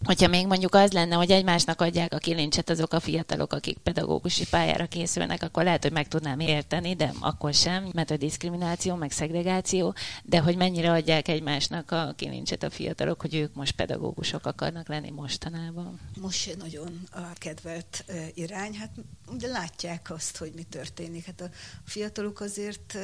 Hogyha 0.05 0.29
még 0.29 0.47
mondjuk 0.47 0.75
az 0.75 0.93
lenne, 0.93 1.15
hogy 1.15 1.31
egymásnak 1.31 1.81
adják 1.81 2.13
a 2.13 2.19
kilincset 2.19 2.71
azok 2.71 2.93
a 2.93 3.01
fiatalok, 3.01 3.53
akik 3.53 3.79
pedagógusi 3.79 4.47
pályára 4.51 4.87
készülnek, 4.87 5.43
akkor 5.43 5.65
lehet, 5.65 5.83
hogy 5.83 5.93
meg 5.93 6.09
tudnám 6.09 6.41
érteni, 6.41 6.95
de 6.95 7.13
akkor 7.21 7.55
sem, 7.55 7.91
mert 7.93 8.11
a 8.11 8.17
diszkrimináció, 8.17 8.95
meg 8.95 9.11
szegregáció, 9.11 9.95
de 10.23 10.41
hogy 10.41 10.57
mennyire 10.57 10.91
adják 10.91 11.29
egymásnak 11.29 11.91
a 11.91 12.13
kilincset 12.17 12.63
a 12.63 12.71
fiatalok, 12.71 13.21
hogy 13.21 13.35
ők 13.35 13.55
most 13.55 13.75
pedagógusok 13.75 14.47
akarnak 14.47 14.89
lenni 14.89 15.11
mostanában. 15.11 16.01
Most 16.21 16.57
nagyon 16.57 17.09
a 17.11 17.33
kedvelt 17.35 18.05
irány, 18.35 18.75
hát 18.77 18.91
de 19.37 19.47
látják 19.47 20.11
azt, 20.11 20.37
hogy 20.37 20.53
mi 20.55 20.63
történik. 20.63 21.25
Hát 21.25 21.41
a 21.41 21.49
fiatalok 21.85 22.41
azért 22.41 22.97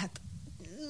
hát 0.00 0.20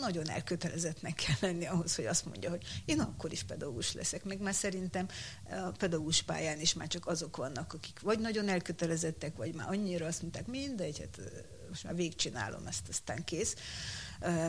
nagyon 0.01 0.29
elkötelezettnek 0.29 1.15
kell 1.15 1.37
lenni 1.41 1.67
ahhoz, 1.67 1.95
hogy 1.95 2.07
azt 2.07 2.25
mondja, 2.25 2.51
hogy 2.51 2.83
én 2.85 3.01
akkor 3.01 3.33
is 3.33 3.43
pedagógus 3.43 3.93
leszek. 3.93 4.25
Meg 4.25 4.41
már 4.41 4.55
szerintem 4.55 5.09
a 5.51 5.71
pedagógus 5.71 6.23
pályán 6.23 6.61
is 6.61 6.75
már 6.75 6.89
csak 6.89 7.07
azok 7.07 7.37
vannak, 7.37 7.73
akik 7.73 8.01
vagy 8.01 8.19
nagyon 8.19 8.49
elkötelezettek, 8.49 9.37
vagy 9.37 9.55
már 9.55 9.69
annyira 9.69 10.07
azt 10.07 10.23
mondták, 10.23 10.47
mindegy, 10.47 10.99
hát 10.99 11.21
most 11.69 11.85
már 11.85 11.95
végigcsinálom 11.95 12.67
ezt, 12.67 12.89
aztán 12.89 13.25
kész. 13.25 13.55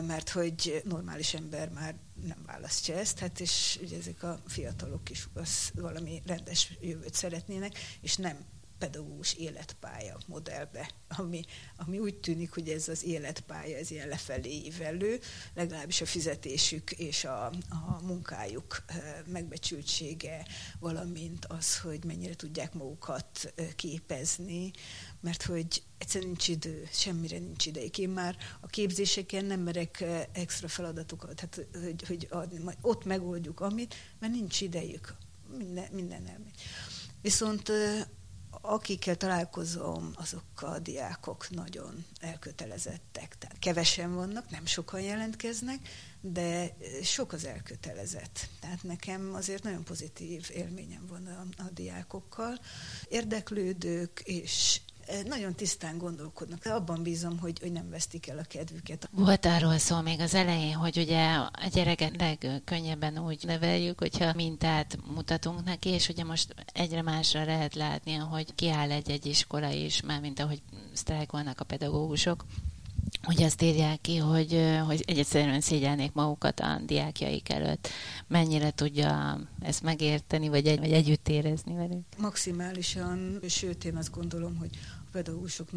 Mert 0.06 0.28
hogy 0.28 0.82
normális 0.84 1.34
ember 1.34 1.68
már 1.68 1.94
nem 2.26 2.42
választja 2.46 2.96
ezt, 2.96 3.18
hát 3.18 3.40
és 3.40 3.78
ugye 3.82 3.96
ezek 3.98 4.22
a 4.22 4.38
fiatalok 4.46 5.10
is 5.10 5.28
az 5.34 5.70
valami 5.74 6.22
rendes 6.26 6.72
jövőt 6.80 7.14
szeretnének, 7.14 7.78
és 8.00 8.16
nem 8.16 8.44
pedagógus 8.78 9.34
életpálya 9.34 10.18
modellbe, 10.26 10.90
ami, 11.08 11.44
ami 11.76 11.98
úgy 11.98 12.14
tűnik, 12.14 12.50
hogy 12.50 12.68
ez 12.68 12.88
az 12.88 13.04
életpálya, 13.04 13.76
ez 13.76 13.90
ilyen 13.90 14.08
lefelé 14.08 14.50
ívelő, 14.50 15.20
legalábbis 15.54 16.00
a 16.00 16.06
fizetésük 16.06 16.90
és 16.90 17.24
a, 17.24 17.44
a 17.68 18.00
munkájuk 18.02 18.84
megbecsültsége, 19.26 20.46
valamint 20.78 21.44
az, 21.44 21.78
hogy 21.78 22.04
mennyire 22.04 22.34
tudják 22.34 22.74
magukat 22.74 23.54
képezni, 23.76 24.70
mert 25.20 25.42
hogy 25.42 25.82
egyszerűen 25.98 26.30
nincs 26.30 26.48
idő, 26.48 26.88
semmire 26.92 27.38
nincs 27.38 27.66
ideig. 27.66 27.98
Én 27.98 28.08
már 28.08 28.36
a 28.60 28.66
képzéseken 28.66 29.44
nem 29.44 29.60
merek 29.60 30.04
extra 30.32 30.68
feladatokat, 30.68 31.40
hát, 31.40 31.66
hogy, 31.72 32.04
hogy 32.06 32.26
adni, 32.30 32.58
majd 32.58 32.76
ott 32.80 33.04
megoldjuk 33.04 33.60
amit, 33.60 33.94
mert 34.18 34.32
nincs 34.32 34.60
idejük, 34.60 35.14
minden, 35.56 35.88
minden 35.92 36.26
elmegy. 36.26 36.54
Viszont 37.20 37.72
akikkel 38.66 39.16
találkozom, 39.16 40.10
azok 40.14 40.62
a 40.62 40.78
diákok 40.78 41.50
nagyon 41.50 42.04
elkötelezettek. 42.20 43.38
Tehát 43.38 43.58
kevesen 43.58 44.14
vannak, 44.14 44.50
nem 44.50 44.66
sokan 44.66 45.00
jelentkeznek, 45.00 45.88
de 46.20 46.76
sok 47.02 47.32
az 47.32 47.44
elkötelezett. 47.44 48.48
Tehát 48.60 48.82
nekem 48.82 49.34
azért 49.34 49.62
nagyon 49.62 49.84
pozitív 49.84 50.50
élményem 50.54 51.06
van 51.08 51.26
a, 51.26 51.62
a 51.62 51.70
diákokkal. 51.72 52.58
Érdeklődők 53.08 54.22
és 54.24 54.80
nagyon 55.26 55.54
tisztán 55.54 55.98
gondolkodnak. 55.98 56.64
Abban 56.64 57.02
bízom, 57.02 57.38
hogy, 57.38 57.58
hogy 57.60 57.72
nem 57.72 57.90
vesztik 57.90 58.28
el 58.28 58.38
a 58.38 58.44
kedvüket. 58.48 59.08
Volt 59.12 59.46
arról 59.46 59.78
szó 59.78 60.00
még 60.00 60.20
az 60.20 60.34
elején, 60.34 60.74
hogy 60.74 60.96
ugye 60.96 61.34
a 61.34 61.50
gyereket 61.72 62.16
legkönnyebben 62.16 63.18
úgy 63.18 63.44
neveljük, 63.44 63.98
hogyha 63.98 64.34
mintát 64.34 64.98
mutatunk 65.14 65.64
neki, 65.64 65.88
és 65.88 66.08
ugye 66.08 66.24
most 66.24 66.54
egyre 66.72 67.02
másra 67.02 67.44
lehet 67.44 67.74
látni, 67.74 68.14
hogy 68.14 68.54
kiáll 68.54 68.90
egy-egy 68.90 69.26
iskola 69.26 69.70
is, 69.70 70.00
már 70.00 70.20
mint 70.20 70.40
ahogy 70.40 70.62
sztrájkolnak 70.92 71.60
a 71.60 71.64
pedagógusok, 71.64 72.44
hogy 73.22 73.42
azt 73.42 73.62
írják 73.62 74.00
ki, 74.00 74.16
hogy, 74.16 74.80
hogy 74.86 75.02
egyszerűen 75.06 75.60
szégyelnék 75.60 76.12
magukat 76.12 76.60
a 76.60 76.80
diákjaik 76.86 77.48
előtt. 77.48 77.88
Mennyire 78.26 78.70
tudja 78.70 79.40
ezt 79.60 79.82
megérteni, 79.82 80.48
vagy, 80.48 80.66
egy, 80.66 80.78
vagy 80.78 80.92
együtt 80.92 81.28
érezni 81.28 81.74
velük? 81.74 82.02
Maximálisan, 82.18 83.40
sőt 83.48 83.84
én 83.84 83.96
azt 83.96 84.10
gondolom, 84.10 84.56
hogy 84.56 84.70
a 84.98 85.08
pedagógusok 85.12 85.68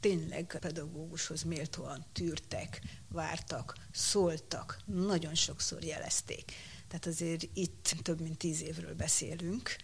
tényleg 0.00 0.52
a 0.54 0.58
pedagógushoz 0.58 1.42
méltóan 1.42 2.04
tűrtek, 2.12 2.80
vártak, 3.08 3.76
szóltak, 3.92 4.78
nagyon 4.84 5.34
sokszor 5.34 5.84
jelezték. 5.84 6.52
Tehát 6.88 7.06
azért 7.06 7.48
itt 7.54 7.94
több 8.02 8.20
mint 8.20 8.38
tíz 8.38 8.62
évről 8.62 8.94
beszélünk, 8.94 9.76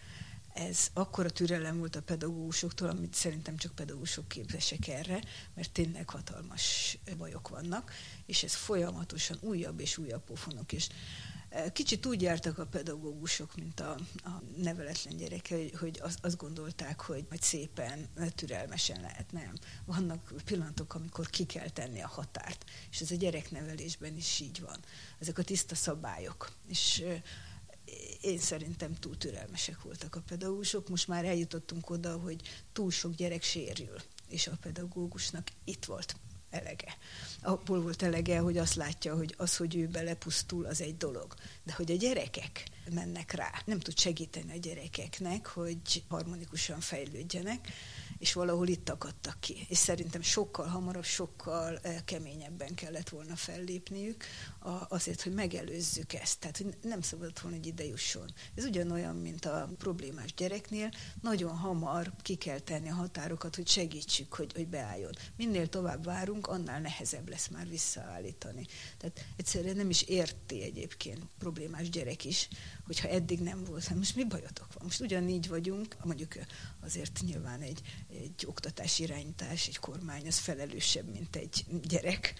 ez 0.59 0.87
akkora 0.93 1.29
türelem 1.29 1.77
volt 1.77 1.95
a 1.95 2.01
pedagógusoktól, 2.01 2.89
amit 2.89 3.13
szerintem 3.13 3.57
csak 3.57 3.75
pedagógusok 3.75 4.27
képesek 4.27 4.87
erre, 4.87 5.19
mert 5.55 5.71
tényleg 5.71 6.09
hatalmas 6.09 6.97
bajok 7.17 7.47
vannak, 7.47 7.91
és 8.25 8.43
ez 8.43 8.53
folyamatosan 8.53 9.37
újabb 9.41 9.79
és 9.79 9.97
újabb 9.97 10.23
pofonok 10.23 10.71
is. 10.71 10.89
E, 11.49 11.71
kicsit 11.71 12.05
úgy 12.05 12.21
jártak 12.21 12.57
a 12.57 12.65
pedagógusok, 12.65 13.55
mint 13.55 13.79
a, 13.79 13.91
a 14.23 14.41
neveletlen 14.57 15.17
gyereke, 15.17 15.55
hogy, 15.55 15.73
hogy 15.79 15.99
azt, 16.21 16.37
gondolták, 16.37 17.01
hogy 17.01 17.25
majd 17.29 17.41
szépen, 17.41 18.07
türelmesen 18.35 19.01
lehet, 19.01 19.31
nem. 19.31 19.53
Vannak 19.85 20.33
pillanatok, 20.45 20.93
amikor 20.93 21.29
ki 21.29 21.45
kell 21.45 21.69
tenni 21.69 22.01
a 22.01 22.07
határt, 22.07 22.65
és 22.91 23.01
ez 23.01 23.11
a 23.11 23.15
gyereknevelésben 23.15 24.15
is 24.17 24.39
így 24.39 24.61
van. 24.61 24.77
Ezek 25.19 25.37
a 25.37 25.43
tiszta 25.43 25.75
szabályok. 25.75 26.51
És 26.67 27.03
én 28.21 28.39
szerintem 28.39 28.95
túl 28.95 29.17
türelmesek 29.17 29.81
voltak 29.81 30.15
a 30.15 30.21
pedagógusok. 30.27 30.89
Most 30.89 31.07
már 31.07 31.25
eljutottunk 31.25 31.89
oda, 31.89 32.17
hogy 32.17 32.41
túl 32.73 32.91
sok 32.91 33.15
gyerek 33.15 33.43
sérül, 33.43 33.95
és 34.27 34.47
a 34.47 34.57
pedagógusnak 34.61 35.47
itt 35.63 35.85
volt 35.85 36.15
elege. 36.49 36.97
Abból 37.41 37.81
volt 37.81 38.03
elege, 38.03 38.39
hogy 38.39 38.57
azt 38.57 38.75
látja, 38.75 39.15
hogy 39.15 39.33
az, 39.37 39.57
hogy 39.57 39.75
ő 39.75 39.87
belepusztul, 39.87 40.65
az 40.65 40.81
egy 40.81 40.97
dolog. 40.97 41.33
De 41.63 41.73
hogy 41.73 41.91
a 41.91 41.95
gyerekek 41.95 42.63
mennek 42.93 43.31
rá, 43.31 43.51
nem 43.65 43.79
tud 43.79 43.97
segíteni 43.97 44.51
a 44.51 44.59
gyerekeknek, 44.59 45.45
hogy 45.45 46.03
harmonikusan 46.07 46.79
fejlődjenek, 46.79 47.67
és 48.19 48.33
valahol 48.33 48.67
itt 48.67 48.89
akadtak 48.89 49.39
ki. 49.39 49.65
És 49.67 49.77
szerintem 49.77 50.21
sokkal 50.21 50.67
hamarabb, 50.67 51.03
sokkal 51.03 51.77
eh, 51.77 51.95
keményebben 52.05 52.75
kellett 52.75 53.09
volna 53.09 53.35
fellépniük 53.35 54.25
azért, 54.87 55.21
hogy 55.21 55.33
megelőzzük 55.33 56.13
ezt. 56.13 56.39
Tehát, 56.39 56.57
hogy 56.57 56.77
nem 56.81 57.01
szabad 57.01 57.41
volna, 57.41 57.57
hogy 57.57 57.65
ide 57.65 57.85
jusson. 57.85 58.33
Ez 58.55 58.63
ugyanolyan, 58.63 59.15
mint 59.15 59.45
a 59.45 59.69
problémás 59.77 60.33
gyereknél, 60.33 60.91
nagyon 61.21 61.57
hamar 61.57 62.13
ki 62.21 62.35
kell 62.35 62.59
tenni 62.59 62.89
a 62.89 62.93
határokat, 62.93 63.55
hogy 63.55 63.67
segítsük, 63.67 64.33
hogy, 64.33 64.53
hogy 64.53 64.67
beálljon. 64.67 65.11
Minél 65.35 65.69
tovább 65.69 66.03
várunk, 66.03 66.47
annál 66.47 66.81
nehezebb 66.81 67.29
lesz 67.29 67.47
már 67.47 67.67
visszaállítani. 67.67 68.65
Tehát 68.97 69.25
egyszerűen 69.35 69.75
nem 69.75 69.89
is 69.89 70.01
érti 70.01 70.61
egyébként 70.61 71.23
problémás 71.37 71.89
gyerek 71.89 72.25
is, 72.25 72.47
hogyha 72.85 73.07
eddig 73.07 73.39
nem 73.39 73.63
volt. 73.63 73.83
Hát 73.83 73.97
most 73.97 74.15
mi 74.15 74.23
bajotok 74.23 74.73
van? 74.73 74.83
Most 74.83 75.01
ugyanígy 75.01 75.47
vagyunk, 75.47 75.95
mondjuk 76.03 76.33
azért 76.79 77.19
nyilván 77.21 77.61
egy, 77.61 77.81
egy 78.13 78.45
oktatási 78.45 79.03
irányítás, 79.03 79.67
egy 79.67 79.77
kormány 79.77 80.27
az 80.27 80.37
felelősebb, 80.37 81.09
mint 81.11 81.35
egy 81.35 81.65
gyerek 81.87 82.33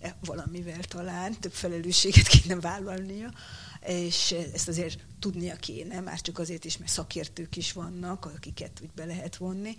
e, 0.00 0.16
valamivel 0.20 0.82
talán, 0.82 1.40
több 1.40 1.52
felelősséget 1.52 2.26
kéne 2.26 2.60
vállalnia, 2.60 3.32
és 3.86 4.30
ezt 4.52 4.68
azért 4.68 5.06
tudnia 5.18 5.56
kéne, 5.56 6.00
már 6.00 6.20
csak 6.20 6.38
azért 6.38 6.64
is, 6.64 6.78
mert 6.78 6.90
szakértők 6.90 7.56
is 7.56 7.72
vannak, 7.72 8.24
akiket 8.24 8.80
úgy 8.82 8.90
be 8.94 9.04
lehet 9.04 9.36
vonni, 9.36 9.76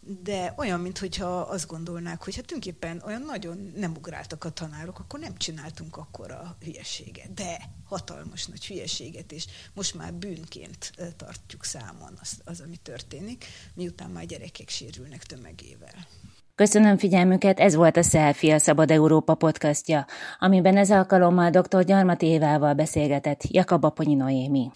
de 0.00 0.54
olyan, 0.56 0.80
mintha 0.80 1.40
azt 1.40 1.66
gondolnák, 1.66 2.24
hogy 2.24 2.34
hát 2.36 2.46
tulajdonképpen 2.46 3.02
olyan 3.06 3.22
nagyon 3.22 3.72
nem 3.76 3.96
ugráltak 3.96 4.44
a 4.44 4.50
tanárok, 4.50 4.98
akkor 4.98 5.20
nem 5.20 5.36
csináltunk 5.36 5.96
akkor 5.96 6.30
a 6.30 6.56
hülyeséget. 6.60 7.34
De 7.34 7.70
hatalmas 7.84 8.46
nagy 8.46 8.66
hülyeséget, 8.66 9.32
és 9.32 9.46
most 9.74 9.94
már 9.94 10.14
bűnként 10.14 10.92
tartjuk 11.16 11.64
számon 11.64 12.18
az, 12.20 12.40
az 12.44 12.60
ami 12.60 12.76
történik, 12.76 13.44
miután 13.74 14.10
már 14.10 14.26
gyerekek 14.26 14.68
sérülnek 14.68 15.24
tömegével. 15.24 16.06
Köszönöm 16.58 16.96
figyelmüket, 16.96 17.60
ez 17.60 17.74
volt 17.74 17.96
a 17.96 18.02
Selfie 18.02 18.54
a 18.54 18.58
Szabad 18.58 18.90
Európa 18.90 19.34
podcastja, 19.34 20.06
amiben 20.38 20.76
ez 20.76 20.90
alkalommal 20.90 21.50
dr. 21.50 21.84
Gyarmati 21.84 22.26
Évával 22.26 22.74
beszélgetett 22.74 23.40
Jakab 23.48 23.84
Aponyi 23.84 24.14
Noémi. 24.14 24.70